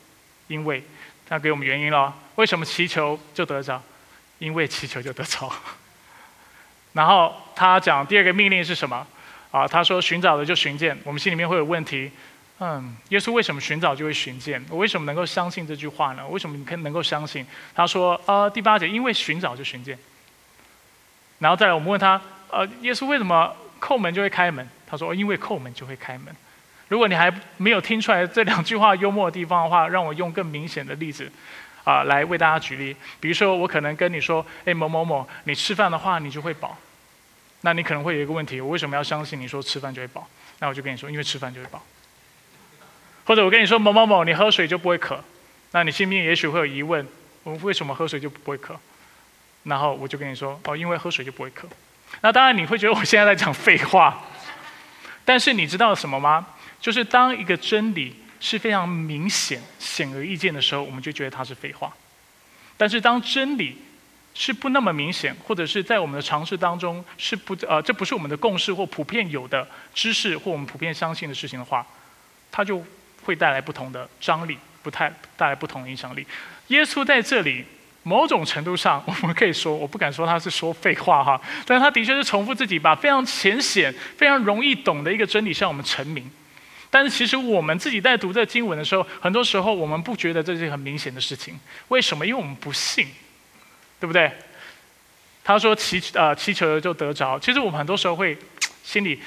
[0.49, 0.85] 因为。
[1.29, 3.83] 他给我们原因了，为什么祈求就得着？
[4.39, 5.51] 因为祈求就得着。
[6.93, 9.07] 然后他讲第二个命令是什么？
[9.51, 10.97] 啊，他说寻找的就寻见。
[11.05, 12.11] 我们心里面会有问题，
[12.59, 14.65] 嗯，耶稣为什么寻找就会寻见？
[14.69, 16.27] 我为什么能够相信这句话呢？
[16.29, 17.47] 为什么你可能够相信？
[17.75, 19.99] 他说，呃，第八节，因为寻找就寻见。
[21.39, 24.67] 然后再来，我们问他，呃，耶稣为什么叩门就会开门？
[24.87, 26.35] 他说，因为叩门就会开门。
[26.89, 31.31] 如果你还没有听出来这两句话幽默的地方的话，让我用更明显的例子，
[31.85, 32.95] 啊，来为大家举例。
[33.19, 36.79] 比如说，我可能跟你说：“哎，某某某，你吃饭的话，你就会饱。”
[37.63, 40.29] 那你可能会有一个问题：我为什么要相信你说吃饭就会饱？
[40.61, 41.83] 那我就跟你说：因为吃饭就会饱。
[43.25, 45.23] 或者我跟你说：某某某，你喝水就不会渴。
[45.73, 47.05] 那你心里面也许会有疑问：
[47.43, 48.79] 我为什么喝水就不会渴？
[49.65, 51.67] 然后我就跟你说：哦，因为喝水就不会渴。
[52.21, 54.23] 那当然你会觉得我现在在讲废话，
[55.25, 56.47] 但是你知道什么吗？
[56.81, 61.89] 就是当一个真理是非常明显、显而易见的时候，我们就觉得它是废话；
[62.77, 63.77] 但是当真理
[64.35, 71.85] 是不那么明显，或者是在我们的尝试当中是不呃，这不是我们的共识或普遍有的知识或我们普遍相信的事情的话，
[72.53, 72.85] 它就
[73.25, 76.27] 会带来不同的张力，不太带来不同的影响力。
[76.69, 77.65] 耶稣在这里
[78.03, 86.31] 某种程度上，我们可以说，我不敢说他是说废话哈，但是他的确是重复自己，把非常浅显、非常容易懂的一个真理向我们陈明。
[86.97, 91.61] 但是其实我们自己在读这经文的时候，很多时候我们不觉得这是很明显的事情。
[91.89, 92.27] 为什么？
[92.27, 93.07] 因为我们不信，
[94.01, 94.33] 对不对？
[95.45, 97.39] 他说祈呃祈求就得着。
[97.39, 98.35] 其实我们很多时候会
[98.83, 99.21] 心里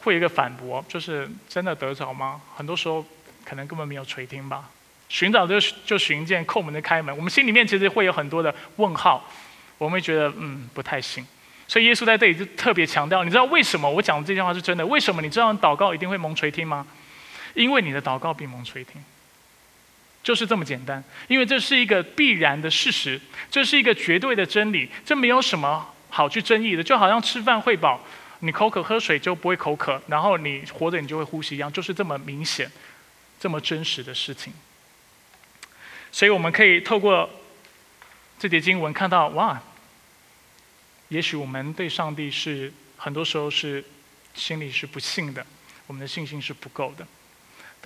[0.00, 2.40] 会有一个反驳，就是真的得着吗？
[2.56, 3.06] 很多时候
[3.44, 4.68] 可能根本没有垂听吧。
[5.08, 7.16] 寻找就就寻见，叩门的开门。
[7.16, 9.24] 我们心里面其实会有很多的问号，
[9.78, 11.24] 我们会觉得嗯不太信。
[11.68, 14.84] 所以耶稣在这里就特别强调，你知道为什么我讲的这句话是真的？
[14.84, 16.84] 为什么你知道祷告一定会蒙垂听吗？
[17.54, 19.02] 因为你的祷告必蒙垂听，
[20.22, 21.02] 就是这么简单。
[21.28, 26.82] 因为这是一个必然的事实，这是一个绝对的真理，这没有什么好去争议的。
[26.82, 28.04] 就好像吃饭会饱，
[28.40, 32.70] 你口渴喝水就不会口渴，然后你活着你就会呼吸一样，就是这么明显、
[33.38, 34.52] 这么真实的事情。
[36.10, 37.28] 所以我们可以透过
[38.38, 39.60] 这节经文看到，哇，
[41.08, 43.84] 也许我们对上帝是很多时候是
[44.34, 45.44] 心里是不信的，
[45.86, 47.06] 我们的信心是不够的。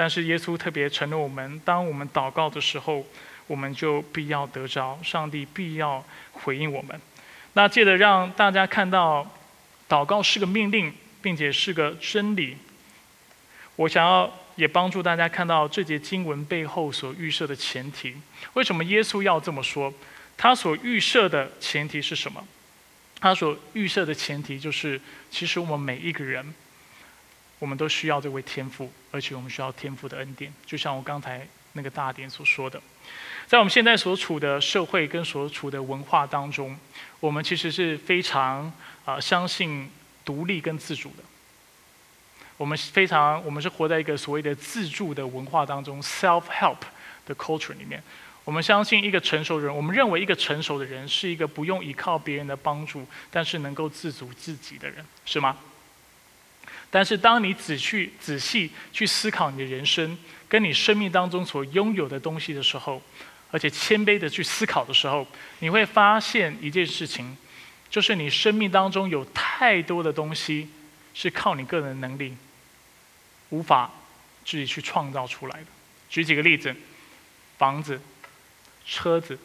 [0.01, 3.05] 但是耶稣特别承诺我们，当我们祷告的时候，
[3.49, 7.01] 我们就必要得着上帝必要回应我们。
[7.55, 9.29] 那借着让大家看到，
[9.89, 12.57] 祷告是个命令，并且是个真理。
[13.75, 18.15] 我想要也帮助大家看到这节经文背后所预设的前提。
[18.53, 19.93] 为什么耶稣要这么说？
[20.37, 22.47] 他所预设的前提是什么？
[23.19, 26.55] 他所预设的前提就是，其实我们每一个人。
[27.59, 30.53] 我们都需要这位天赋，而且我们需要天赋的恩典。
[30.67, 32.81] 就像我刚才那个大点所说的，
[33.47, 36.79] 在我们现在所处的社会跟所处的文化当中，
[37.21, 38.73] 我们其实是非常
[39.05, 39.91] 啊相信
[40.25, 41.23] 独立跟自主的。
[42.57, 46.79] 我们非常，我们是活在一个所谓的自助的文化当中 （self-help）
[47.25, 48.03] 的 culture 里面。
[48.45, 55.57] 我们相信一个成熟的人，我们认为一个成熟的人是一个不用依靠别人的帮助，但是能够自主自己的人，是吗？
[56.91, 60.17] 但是，当你仔细仔细去思考你的人生，
[60.49, 63.03] 跟你生命当中所拥有的东西的时候，
[63.51, 65.27] 而且谦卑的去思考的时候，
[65.59, 67.37] 你会发现一件事情，
[67.91, 70.71] 就是你生命当中有太多的东西
[71.13, 72.35] 是靠你个人能力
[73.51, 73.91] 无法
[74.47, 75.67] 自己去创造出来的。
[76.09, 76.75] 举几个例子：
[77.59, 78.01] 房子、
[78.87, 79.39] 车子、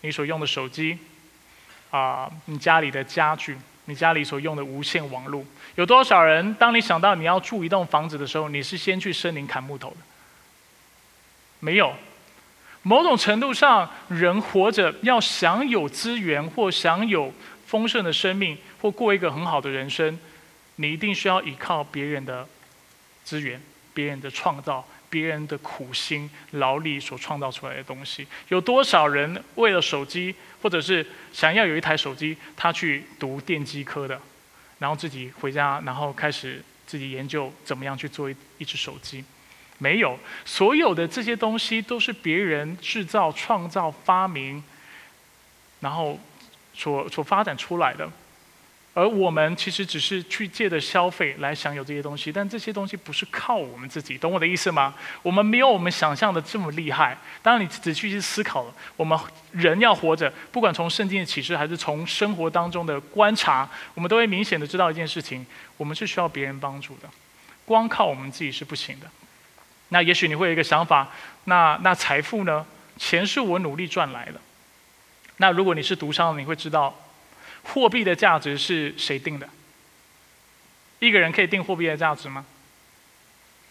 [0.00, 0.98] 你所用的手机，
[1.92, 3.56] 啊，你家里的家具。
[3.86, 6.54] 你家里所用的无线网络，有多少人？
[6.54, 9.96] 当你想到你要住一栋房子的时候，你是先去森林砍木头的？
[11.60, 11.92] 没有。
[12.84, 17.32] 某种程度上，人活着要享有资源或享有
[17.66, 20.18] 丰盛的生命或过一个很好的人生，
[20.76, 22.46] 你一定需要依靠别人的
[23.22, 23.62] 资源、
[23.94, 28.26] 别人的创造、别人的苦心劳力所创造出来的东西。
[28.48, 34.18] 有多少人为了手机，或者是想要有一台手机，他去读电机科的，
[34.78, 39.22] 然后自己回家，然后开始自己研究怎么样去做一一只手机？
[39.76, 44.64] 没有，所有的这些东西都是别人制造、创造、发明，
[45.80, 46.18] 然后。
[46.74, 48.10] 所所发展出来的，
[48.94, 54.94] 而我们其实只是去借着消费来享有这些东西，但这些东西不是靠我们自己，懂我的意思吗？
[55.22, 57.16] 我们没有我们想象的这么厉害。
[57.40, 59.18] 当然，你仔细去思考了，我们
[59.52, 65.46] 人要活着，不管从圣经的启示，还是从生活当中的观察，我们都会明显的知道一件事情：
[65.78, 67.08] 我们是需要别人帮助的，
[67.64, 69.06] 光靠我们自己是不行的。
[69.88, 71.08] 那也许你会有一个想法：
[71.44, 72.66] 那那财富呢？
[72.98, 74.34] 钱是我努力赚来的。
[75.38, 76.94] 那如果你是读商，你会知道，
[77.64, 79.48] 货币的价值是谁定的？
[80.98, 82.44] 一个人可以定货币的价值吗？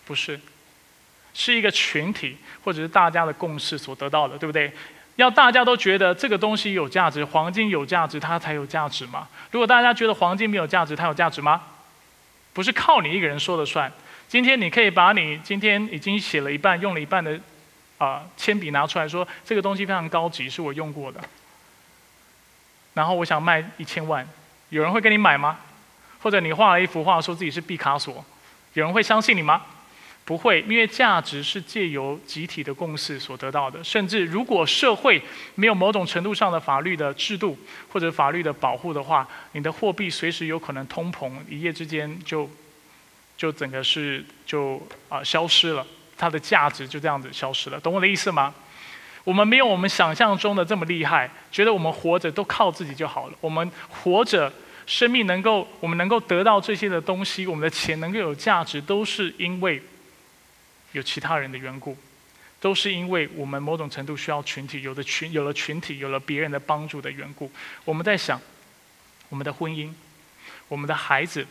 [0.06, 0.40] 不是，
[1.34, 4.72] 是一个群体或者是大家的共识所得到的，对不对？
[5.18, 9.28] 要大家都觉得这个东西有价值，黄金有价值，它才有价值嘛。
[9.52, 11.62] 如果大家觉得黄金没有价值，它有价值吗？
[12.54, 13.92] 不是靠你一个人说了算。
[14.28, 17.40] 今天你可以把你今天已经写了一半、用了一半的
[17.98, 21.22] 啊铅笔拿出来说，这个东西非常高级，是我用过的。
[22.94, 24.28] 然后我想卖一千万，
[24.70, 25.60] 有人会跟你买吗？
[26.22, 28.24] 或者你画了一幅画，说自己是毕卡索，
[28.74, 29.62] 有人会相信你吗？
[30.24, 33.84] 不会，因为价值是借由集体的共识所得到的。
[33.84, 35.20] 甚至如果社会
[35.56, 37.58] 没有某种程度上的法律的制度
[37.92, 42.48] 或者法律的保护的话，你的货币随时有可能通膨，一夜之间就
[43.36, 47.80] 就整个是就啊消失了，它的价值就这样子消失了。
[47.80, 48.54] 懂我的意思吗？
[49.24, 53.38] 我们没有我们想象中的这么厉害，觉得我们活着都靠自己就好了。
[53.40, 54.52] 我们活着，
[54.88, 59.82] 生命能够，我们能够得到这些的东西，我们的钱能够有价值，都是因为
[60.94, 61.96] 有其他人的缘故，
[62.60, 67.52] 都是因为我们某种程度需要群体，有的群有了群体，有了别人的帮助的缘故。
[67.86, 68.42] 我们在想，
[69.30, 69.94] 我们的婚姻，
[70.68, 71.46] 我们的孩子。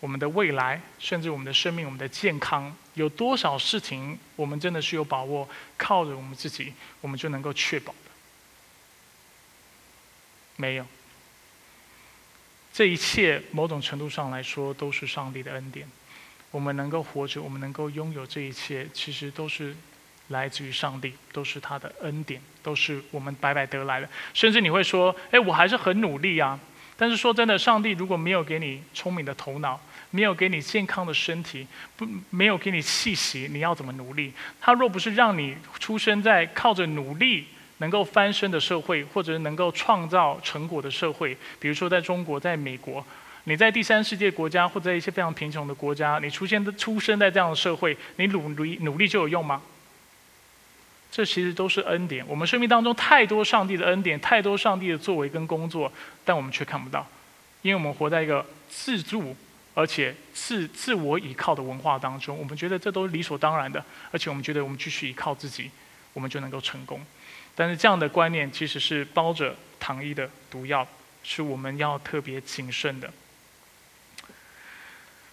[0.00, 8.10] 我们的未来，甚至我们的生命、我们的健康，有多少事情我们真的是有把握，靠着我们自己，我们就能够确保的？
[10.56, 10.86] 没有。
[12.72, 15.86] 这一切某种程度上来说，都是上帝的恩典。
[16.50, 19.76] 我们能够活着，我们能够拥有这一切，其实都是
[20.28, 24.08] 来自于上帝，都是他的恩典，都是我们白白得来的。
[24.32, 26.58] 甚至你会说：“哎，我还是很努力啊。”
[26.96, 29.80] 但是说真的，上帝如果没有给你聪明的头脑，
[30.12, 34.32] 没有给你健康的身体，不没有给你气息，你要怎么努力？
[34.60, 37.46] 他若不是让你出生在靠着努力
[37.78, 43.04] 能够翻身的社会，或者能够创造成果的社会，比如说在中国、在美国，
[43.44, 49.62] 你在第三世界国家或者一些非常贫穷的国家，你出现的出生在这样的社会，你努力努力就有用吗？
[51.12, 52.24] 这其实都是恩典。
[52.26, 55.92] 我们生命当中太多上帝的恩典，太多上帝的作为跟工作，
[56.24, 57.06] 但我们却看不到，
[57.62, 59.36] 因为我们活在一个自助。
[59.74, 65.70] 而且自自我倚靠的文化当中，我们觉得这都是理所当然的，而且我们觉得我们继续依靠自己，
[66.12, 67.00] 我们就能够成功。
[67.54, 70.86] 但是这样的观念其实是包着糖衣的毒药，
[71.22, 73.10] 是我们要特别谨慎的。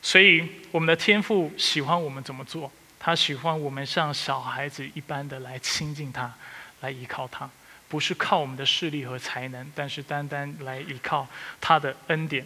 [0.01, 2.71] 所以我们的天赋喜欢我们怎么做？
[2.99, 6.33] 他喜欢我们像小孩子一般的来亲近他，
[6.81, 7.49] 来依靠他，
[7.87, 11.27] 不是靠我们的势力和才能，但是单单来依靠
[11.61, 12.45] 他的恩典。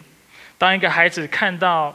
[0.62, 1.92] 当一个孩子看到，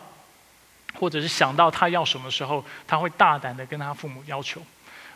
[0.93, 4.61] 或者是想到他要什么时候，他会大胆的跟他父母要求。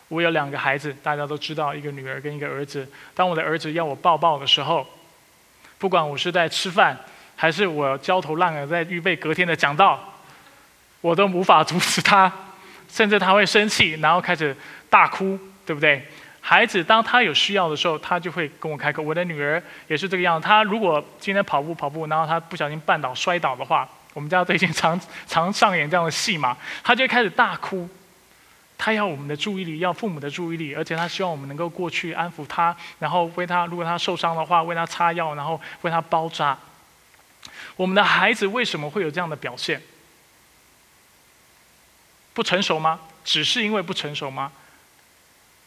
[0.08, 2.90] 我有两个孩子，大家都知道，一个女儿跟一个儿子。
[3.14, 4.86] 当我的儿子要我抱抱的时候，
[5.76, 6.98] 不管我是在吃饭，
[7.36, 10.00] 还是我焦头烂额在预备隔天的讲道，
[11.02, 12.32] 我都无法阻止他，
[12.88, 14.56] 甚至他会生气，然后开始
[14.88, 16.08] 大哭，对不对？
[16.44, 19.00] 孩子，当他有需要的时候，他就会跟我开口。
[19.00, 20.46] 我的女儿也是这个样子。
[20.46, 27.88] 她如果今天跑步跑步，然后她不小心绊倒摔倒的话，我们家最近常常上演这样的戏嘛，她就会开始大哭。
[28.76, 36.58] 她要我们的注意力，要父母的注意力，而且她希望我们能够过去安抚她，然后为她，如果她受伤的话，为她擦药，然后为她包扎。
[37.76, 39.80] 我们的孩子为什么会有这样的表现？
[42.34, 42.98] 不成熟吗？
[43.24, 44.50] 只是因为不成熟吗？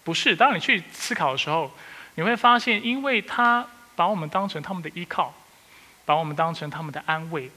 [0.06, 1.70] 不是，当你去思考的时候，
[2.14, 5.34] 你会发现，因为他把我们当成他们的依靠，
[6.06, 7.52] 把我们当成他们的安慰，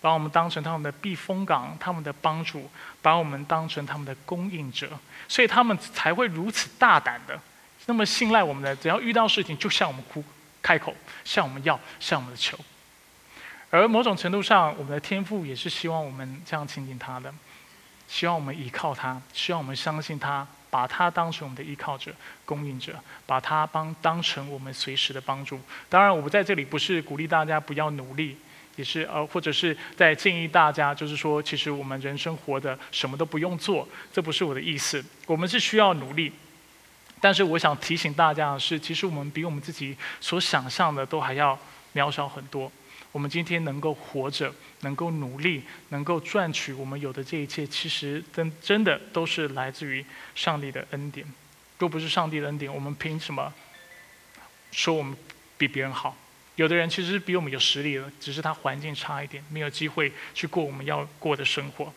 [0.00, 4.90] 把我们当成他们的避风港、他们的帮助，把我们当成他们的供应者，
[5.26, 7.40] 所以他们才会如此大胆的，
[7.86, 8.76] 那么信赖我们的。
[8.76, 10.22] 只要遇到事情，就向我们哭
[10.60, 10.94] 开口，
[11.24, 12.58] 向我们要，向我们的求。
[13.70, 17.32] 而某种程度上，我们的天赋也是希望我们这样亲近他的，
[18.06, 22.10] 希望我们依靠他，希望我们相信他，把他当成我们的依靠者、
[22.44, 25.60] 供应者，把他帮当成我们随时的帮助。
[25.88, 28.36] 当然，我们在这里不是鼓励大家不要努力。
[28.74, 35.04] 也是呃，或者是在建议大家，就是说，其实我们人生活的什么都不用做，这不是我的意思。
[35.26, 36.32] 我们是需要努力，
[37.20, 41.56] 但是我想提醒大家的是，其实我们比我们自己所想象的都还要
[41.94, 42.68] 渺小很多。
[43.14, 50.04] 我们今天能够活着，能够努力，能够赚取我们有的这一切，其实真真的都是来自于
[50.34, 51.24] 上帝的恩典。
[51.78, 53.54] 若不是上帝的恩典，我们凭什么
[54.72, 55.16] 说我们
[55.56, 56.16] 比别人好？
[56.56, 61.92] 有的人其实是比我们有实力的，只是他环境差一点，没有机会去过我们要过的生活。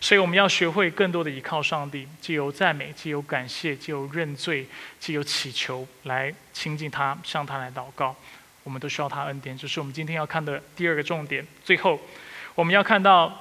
[0.00, 4.66] 所以我们要学会更多的依靠上帝，既有赞美，既有感谢，既有认罪，
[4.98, 8.16] 既有祈求来亲近他，向他来祷告。
[8.64, 11.46] 我们都需要他恩典，这是我们今天要看的第二个重点。
[11.64, 11.98] 最后，
[12.54, 13.32] 我们要看到，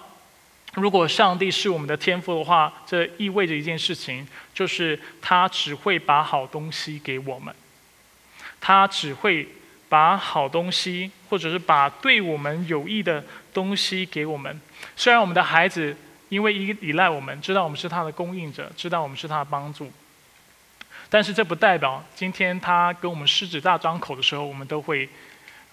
[0.75, 7.53] 如果上帝是我们的天赋的话，这意味着一件事情，就是他只会把好东西给我们，
[8.59, 9.47] 他只会。
[9.91, 13.21] 把好东西，或者是把对我们有益的
[13.53, 14.61] 东西给我们。
[14.95, 15.93] 虽然我们的孩子
[16.29, 19.91] 因为依依赖我们，知道我们是他的供应者，知道我们是他的帮助，
[21.11, 25.07] 但是这不代表今天他跟我们狮子大张口的时候，我们都会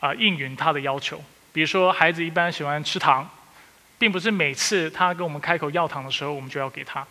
[0.01, 1.23] 啊应允他的要求。
[1.53, 3.31] 比如说，孩子一般喜欢吃糖，
[3.99, 7.07] 并不是每次他跟我们开口要糖的时候，我们就要给他。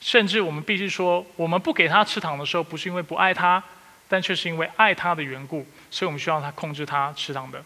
[0.00, 3.62] 甚至我们必须说，我们不给他吃糖的时候，不是因为不爱他。
[4.06, 7.64] 但却是因为爱他的缘故，所以我们需要他控制他吃糖的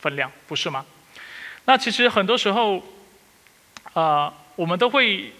[0.00, 0.84] 分量，不是吗？
[1.64, 2.82] 那其实很多时候，
[3.92, 5.32] 啊，我们都会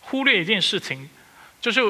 [0.00, 1.08] 忽略一件事情，
[1.60, 1.82] 就是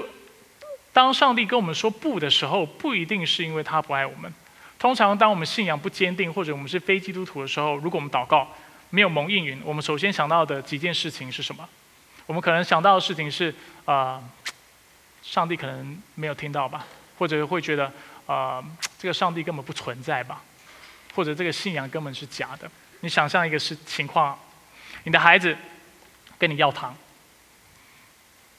[0.99, 4.35] 当上帝跟我们说不的时候，不一定是因为他不爱我们。
[4.81, 8.49] 通常，当我们信仰不坚定，或者我们是非基督徒的时候，如果我们祷告
[8.91, 11.69] 没有蒙应允，我们首先想到的几件事情是什么？
[12.27, 14.21] 我们可能想到的事情是啊，
[15.23, 16.85] 上帝可能没有听到吧。
[17.17, 17.93] 或者会觉得，
[18.27, 18.61] 啊，
[18.99, 20.43] 这个上帝根本不存在吧？
[21.15, 22.69] 或者这个信仰根本是假的？
[23.03, 24.37] 你想象一个是情况，
[25.05, 25.57] 你的孩子
[26.37, 26.93] 跟你要糖，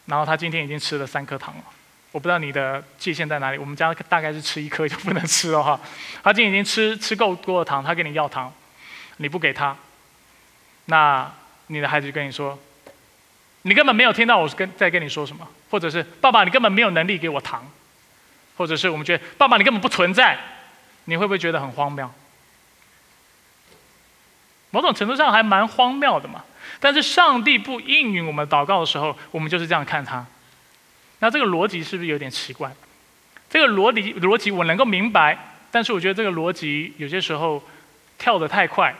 [0.06, 1.64] 然后他今天已经吃了三颗糖了。
[2.12, 3.57] 我不知道你的界限在哪里。
[3.57, 5.80] 我们家大概是吃一颗就不能吃了哈。
[6.24, 8.51] 他今天已经吃吃够多的糖，他跟你要糖，
[9.18, 9.76] 你不给他，
[10.86, 11.32] 那
[11.68, 12.57] 你的孩子就跟你说，
[13.64, 17.64] 你根本没有听到我跟在跟你说什么，或者是爸爸，你根本没有能力给我糖。
[18.57, 20.38] 或者是我们觉得爸爸你根本不存在，
[21.05, 22.12] 你会不会觉得很荒谬？
[24.72, 26.43] 某种程度上还蛮荒谬的嘛。
[26.78, 30.26] 但是上帝不应允我们祷告的时候，我们就是这样看他。
[31.20, 32.72] 那这个逻辑是不是有点奇怪？
[33.50, 35.38] 这个逻辑逻辑我能够明白，
[35.72, 37.62] 但是我觉得这个逻辑有些时候
[38.18, 38.94] 跳得太快。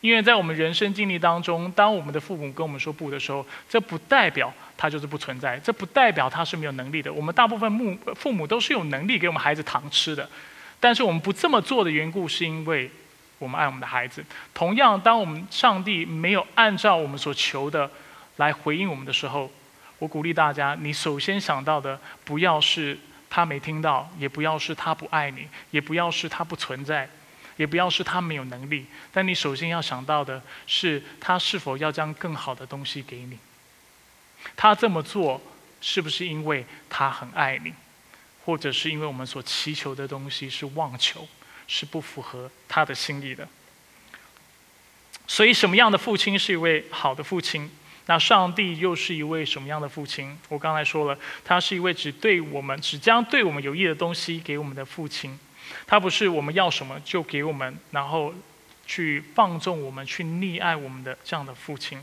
[0.00, 7.12] 因为在我们人生经历当中，当我们的父母跟我们说不的时候，这不代表他就是不存在，这不代表他是没有能力的。
[7.12, 10.26] 我们大部分母父母都是有能力给我们孩子糖吃的，
[10.80, 12.90] 但是我们不这么做的缘故，是因为
[13.38, 14.24] 我们爱我们的孩子。
[14.54, 17.90] 同样，当我们上帝没有按照我们所求的
[18.36, 19.50] 来回应我们的时候，
[20.00, 22.98] 我鼓励大家，你首先想到的不要是
[23.30, 27.08] 他没听到，也不要是他不爱你，也不要是他不存在。
[27.56, 33.38] 也不要是他没有能力，但你首先要想到的是，他是否要将更好的东西给你。
[34.56, 35.38] 他这么做
[35.82, 37.74] 是不是因为他很爱你，
[38.46, 41.28] 或者是因为我们所祈求的东西是妄求，
[41.68, 43.46] 是不符合他的心意的？
[45.26, 47.70] 所以，什么样的父亲是一位好的父亲？
[48.10, 50.36] 那上帝又是一位什么样的父亲？
[50.48, 55.38] 我刚才说了，他是一位只对我们、只将对我们有益的东西给我们的父亲。
[55.86, 58.34] 他不是我们要什么就给我们，然后
[58.84, 62.00] 去放纵我们、去溺爱我们的这样的父亲；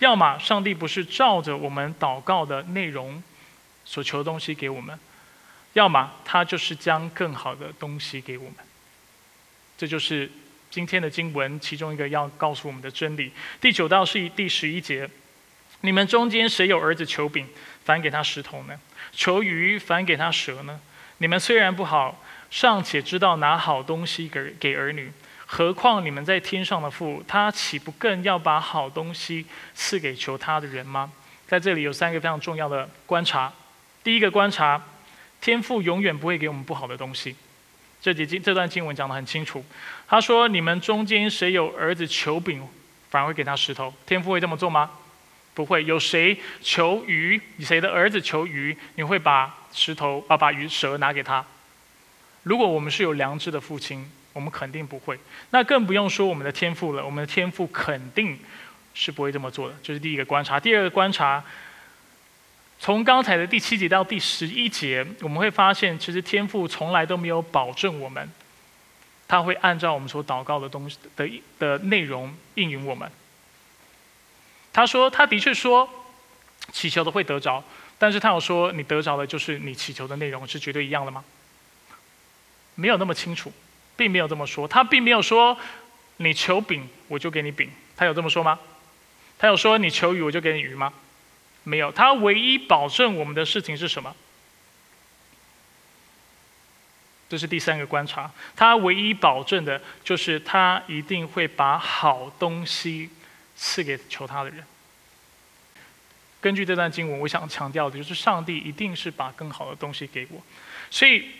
[0.00, 3.22] 要么上帝不是照着我们祷告的内容
[3.84, 4.98] 所求的东西给我们；
[5.74, 8.54] 要么他就是将更好的东西给我们。
[9.78, 10.28] 这就是
[10.68, 13.30] 今天的经文其中一个要告诉我们的真理。
[13.60, 15.08] 第九道是第十一节：
[15.84, 17.46] 你们中间谁有儿子求饼，
[17.84, 18.74] 反给他石头呢？
[19.12, 20.80] 求鱼，反给他蛇呢？
[21.18, 22.20] 你们虽然不好。
[22.50, 25.10] 尚且知道拿好东西给给儿女，
[25.44, 31.10] 何况你们在天上的父，他岂不更要把好东西赐给求他的人吗？
[31.48, 33.52] 在这里有三个非常重要的观察。
[34.04, 34.80] 第一个观察，
[35.40, 37.34] 天父永远不会给我们不好的东西。
[38.00, 39.64] 这节经这段经文讲得很清楚。
[40.06, 42.64] 他说：“你们中间谁有儿子求饼，
[43.10, 43.92] 反而会给他石头？
[44.06, 44.88] 天父会这么做吗？
[45.54, 45.84] 不会。
[45.84, 51.44] 有谁求鱼，谁的儿子求鱼，你会把石头啊，把鱼蛇拿给他？”
[52.44, 55.18] 如果我们是有良知的父亲，我们肯定不会。
[55.50, 58.38] 那更不用说我们的天赋了，我们的天赋肯定
[58.92, 59.74] 是不会这么做的。
[59.82, 60.60] 这是第一个观察。
[60.60, 61.42] 第二个观察，
[62.78, 68.28] 从刚才的第七节到第十一节，我们会发现，其实天赋从来都没有保证我们，
[69.26, 73.10] 他会按照我们所祷告的东西的的内容应允我们。
[74.74, 75.88] 他说，他的确说，
[76.72, 77.62] 祈求的会得着，
[77.96, 81.24] 但是他有说，你得着的就是你祈求的内容是绝对一样的吗？
[82.74, 83.52] 没有那么清楚，
[83.96, 84.66] 并没有这么说。
[84.66, 85.56] 他并没有说，
[86.16, 88.58] 你求饼我就给你饼，他有这么说吗？
[89.38, 90.92] 他有说你求鱼我就给你鱼吗？
[91.62, 91.92] 没有。
[91.92, 94.14] 他唯一保证我们的事情是什么？
[97.28, 98.30] 这是第三个观察。
[98.56, 103.10] 他唯一保证的就是他一定会把好东西。
[103.56, 104.64] 赐给求他的人。
[106.40, 110.42] 根据这段经文，我想强调的就是，上帝一定是把更好的东西给我。
[110.90, 111.30] 所以，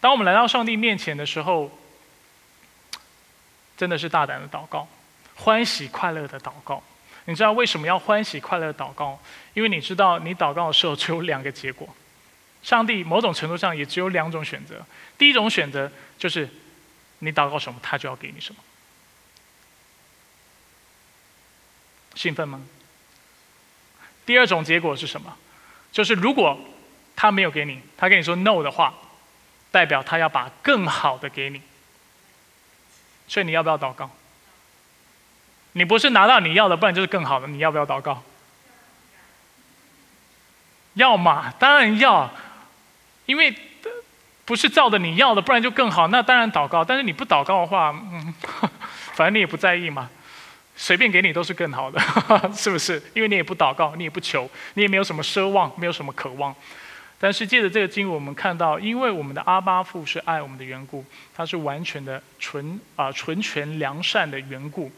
[0.00, 1.76] 当我们来到上帝面前的时候，
[3.76, 4.86] 真的是大胆的祷告，
[5.34, 6.80] 欢喜快乐的祷告。
[7.24, 9.20] 你知道为什么要欢喜快乐祷告？
[9.54, 11.88] 因为你知道，你祷告的时候只有两个结果。
[12.62, 14.86] 上帝某种程度上也只有两种选择。
[15.18, 16.48] 第一种选择就是，
[17.18, 18.60] 你祷告什么，他就要给你什么。
[22.14, 22.60] 兴奋吗？
[24.26, 25.36] 第二种结果是什么？
[25.92, 26.58] 就是如果
[27.14, 28.94] 他没有给你，他跟你说 no 的话，
[29.70, 31.60] 代表他要把更好的给你。
[33.28, 34.10] 所以你要不要祷告？
[35.72, 37.46] 你不是拿到你要的，不然就是更好的。
[37.46, 38.22] 你要不要祷告？
[40.94, 42.30] 要嘛，当然要，
[43.26, 43.54] 因为
[44.44, 46.08] 不是照着你要的，不然就更好。
[46.08, 46.84] 那当然祷告。
[46.84, 48.34] 但是你不祷告的话，嗯，
[49.14, 50.08] 反正你也不在意嘛。
[50.76, 52.00] 随便给你都是更好的，
[52.52, 53.00] 是不是？
[53.14, 56.54] 因为你也不祷告，你也不求，你也没有什么奢望，没有什么渴望。
[57.20, 61.04] 但是借着这个经文，我们看到，因为我们的阿巴父是爱我们的缘故，
[61.34, 64.90] 他是完全的纯啊纯全良善的缘故，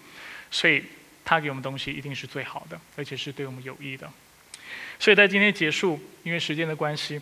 [0.51, 0.83] 所以
[1.25, 4.11] 他给我们东西一定是最好的，而且是对我们有益的。
[4.99, 7.21] 所以在今天结束，因为时间的关系，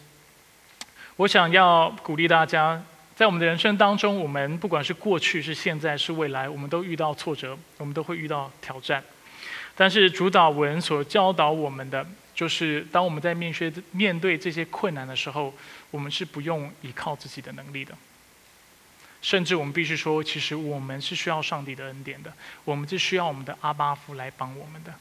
[1.16, 2.82] 我想要鼓励大家。
[3.16, 9.02] 在我们的人生当中，我们不管是过去、是现在、是未来，我们都遇到挫折，我们都会遇到挑战。
[9.76, 12.04] 但是主导文所教导我们的，
[12.34, 15.54] 就是当我们在面对面对这些困难的时候，
[15.92, 17.94] 我们是不用依靠自己的能力的。
[19.22, 22.32] 甚至我们必须说，其实我们是需要上帝的恩典的，
[22.64, 24.92] 我们是需要我们的阿巴夫来帮我们的。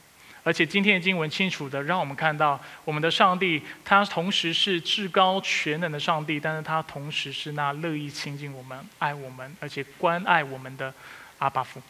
[0.46, 10.94] 而且今天的经文清楚的让我们看到，我们的上帝他同时是至高全能的上帝，但是他同时是那乐意亲近我们、爱我们，而且关爱我们的
[11.38, 11.82] 阿巴父。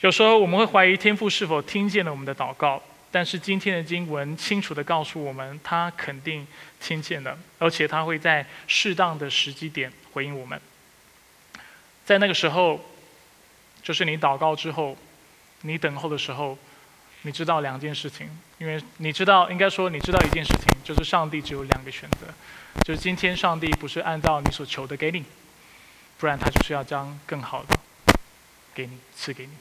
[0.00, 2.82] 有时候我们会怀疑天父是否听见了我们的祷告，
[3.12, 6.44] 但是今天的经文清楚的告诉我们，他肯定
[6.80, 10.60] 听见了，而且他会在适当的时机点回应我们。
[12.04, 12.84] 在那个时候，
[13.84, 14.96] 就是你祷告之后，
[15.60, 16.58] 你等候的时候。
[17.22, 22.26] 你知道两件事情，因为你知道，应该说你知道一件事情，就是上帝只有两个选择，
[22.84, 25.24] 就是今天上帝不是按照你所求的给你，
[26.18, 27.76] 不然他就是要将更好的
[28.72, 29.52] 给你赐给你。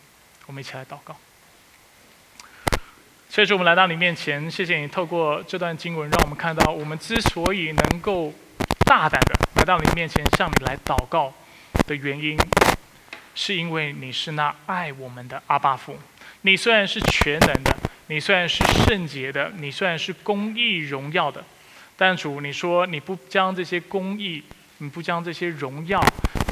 [0.46, 1.16] 我们一起来祷告。
[3.30, 8.34] 所以说我们来到你面前，谢谢你透过这段经文，让我们看到我们之所以能够
[8.86, 11.34] 大胆的来到你面前向你来祷告
[11.86, 12.38] 的原因，
[13.36, 15.98] 是因为你是那爱我们的阿巴父。
[16.48, 17.76] 你虽然是全能的，
[18.08, 21.44] 你虽然是圣洁的，你虽然是公义荣耀的，
[21.98, 24.42] 但主，你说你不将这些公义，
[24.78, 26.02] 你不将这些荣耀，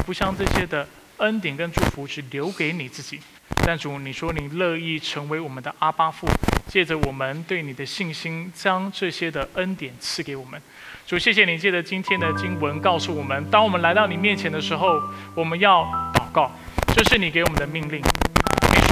[0.06, 0.86] 不将这些的
[1.20, 3.22] 恩典跟祝福只留给你自己。
[3.66, 6.28] 但主，你说你乐意成为我们的阿巴父，
[6.68, 10.62] 借着我们对你的信心，将这些的恩典赐给我们。
[11.08, 15.02] 主，谢谢你借着今天的经文告诉我们，当我们来到你面前的时候，
[15.34, 15.84] 我们要
[16.14, 16.52] 祷告，
[16.94, 18.02] 这是你给我们的命令。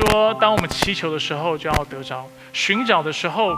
[0.08, 3.56] 说，当我们祈求的时候就要得着，寻找的时候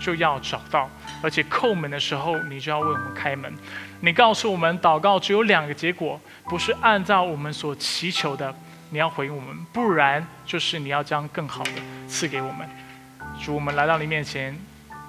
[0.00, 0.88] 就要找到，
[1.22, 3.52] 而且叩门的时候你就要为我们开门。
[4.00, 8.54] 你告诉我们，祷告只有两个结果，不是按照我们所祈求的，
[8.90, 11.72] 你要回应我们，不然就是你要将更好的
[12.06, 12.68] 赐给我们。
[13.42, 14.56] 主，我们来到你面前，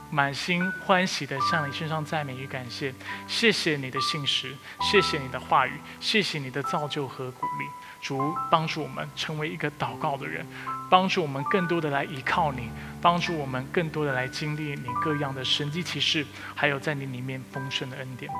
[0.09, 2.93] 满心欢喜的向你身上赞美与感谢，
[3.27, 7.65] 谢谢你的信实，谢谢你的话语，谢谢你的造就和鼓励。
[8.01, 10.47] 主帮助我们成为一个祷告的人，
[10.89, 12.69] 帮助我们更多的来依靠你，
[13.01, 16.25] 帮助我们更多的来经历你各样的神迹奇事，
[16.55, 18.31] 还有在你里面丰盛的恩典。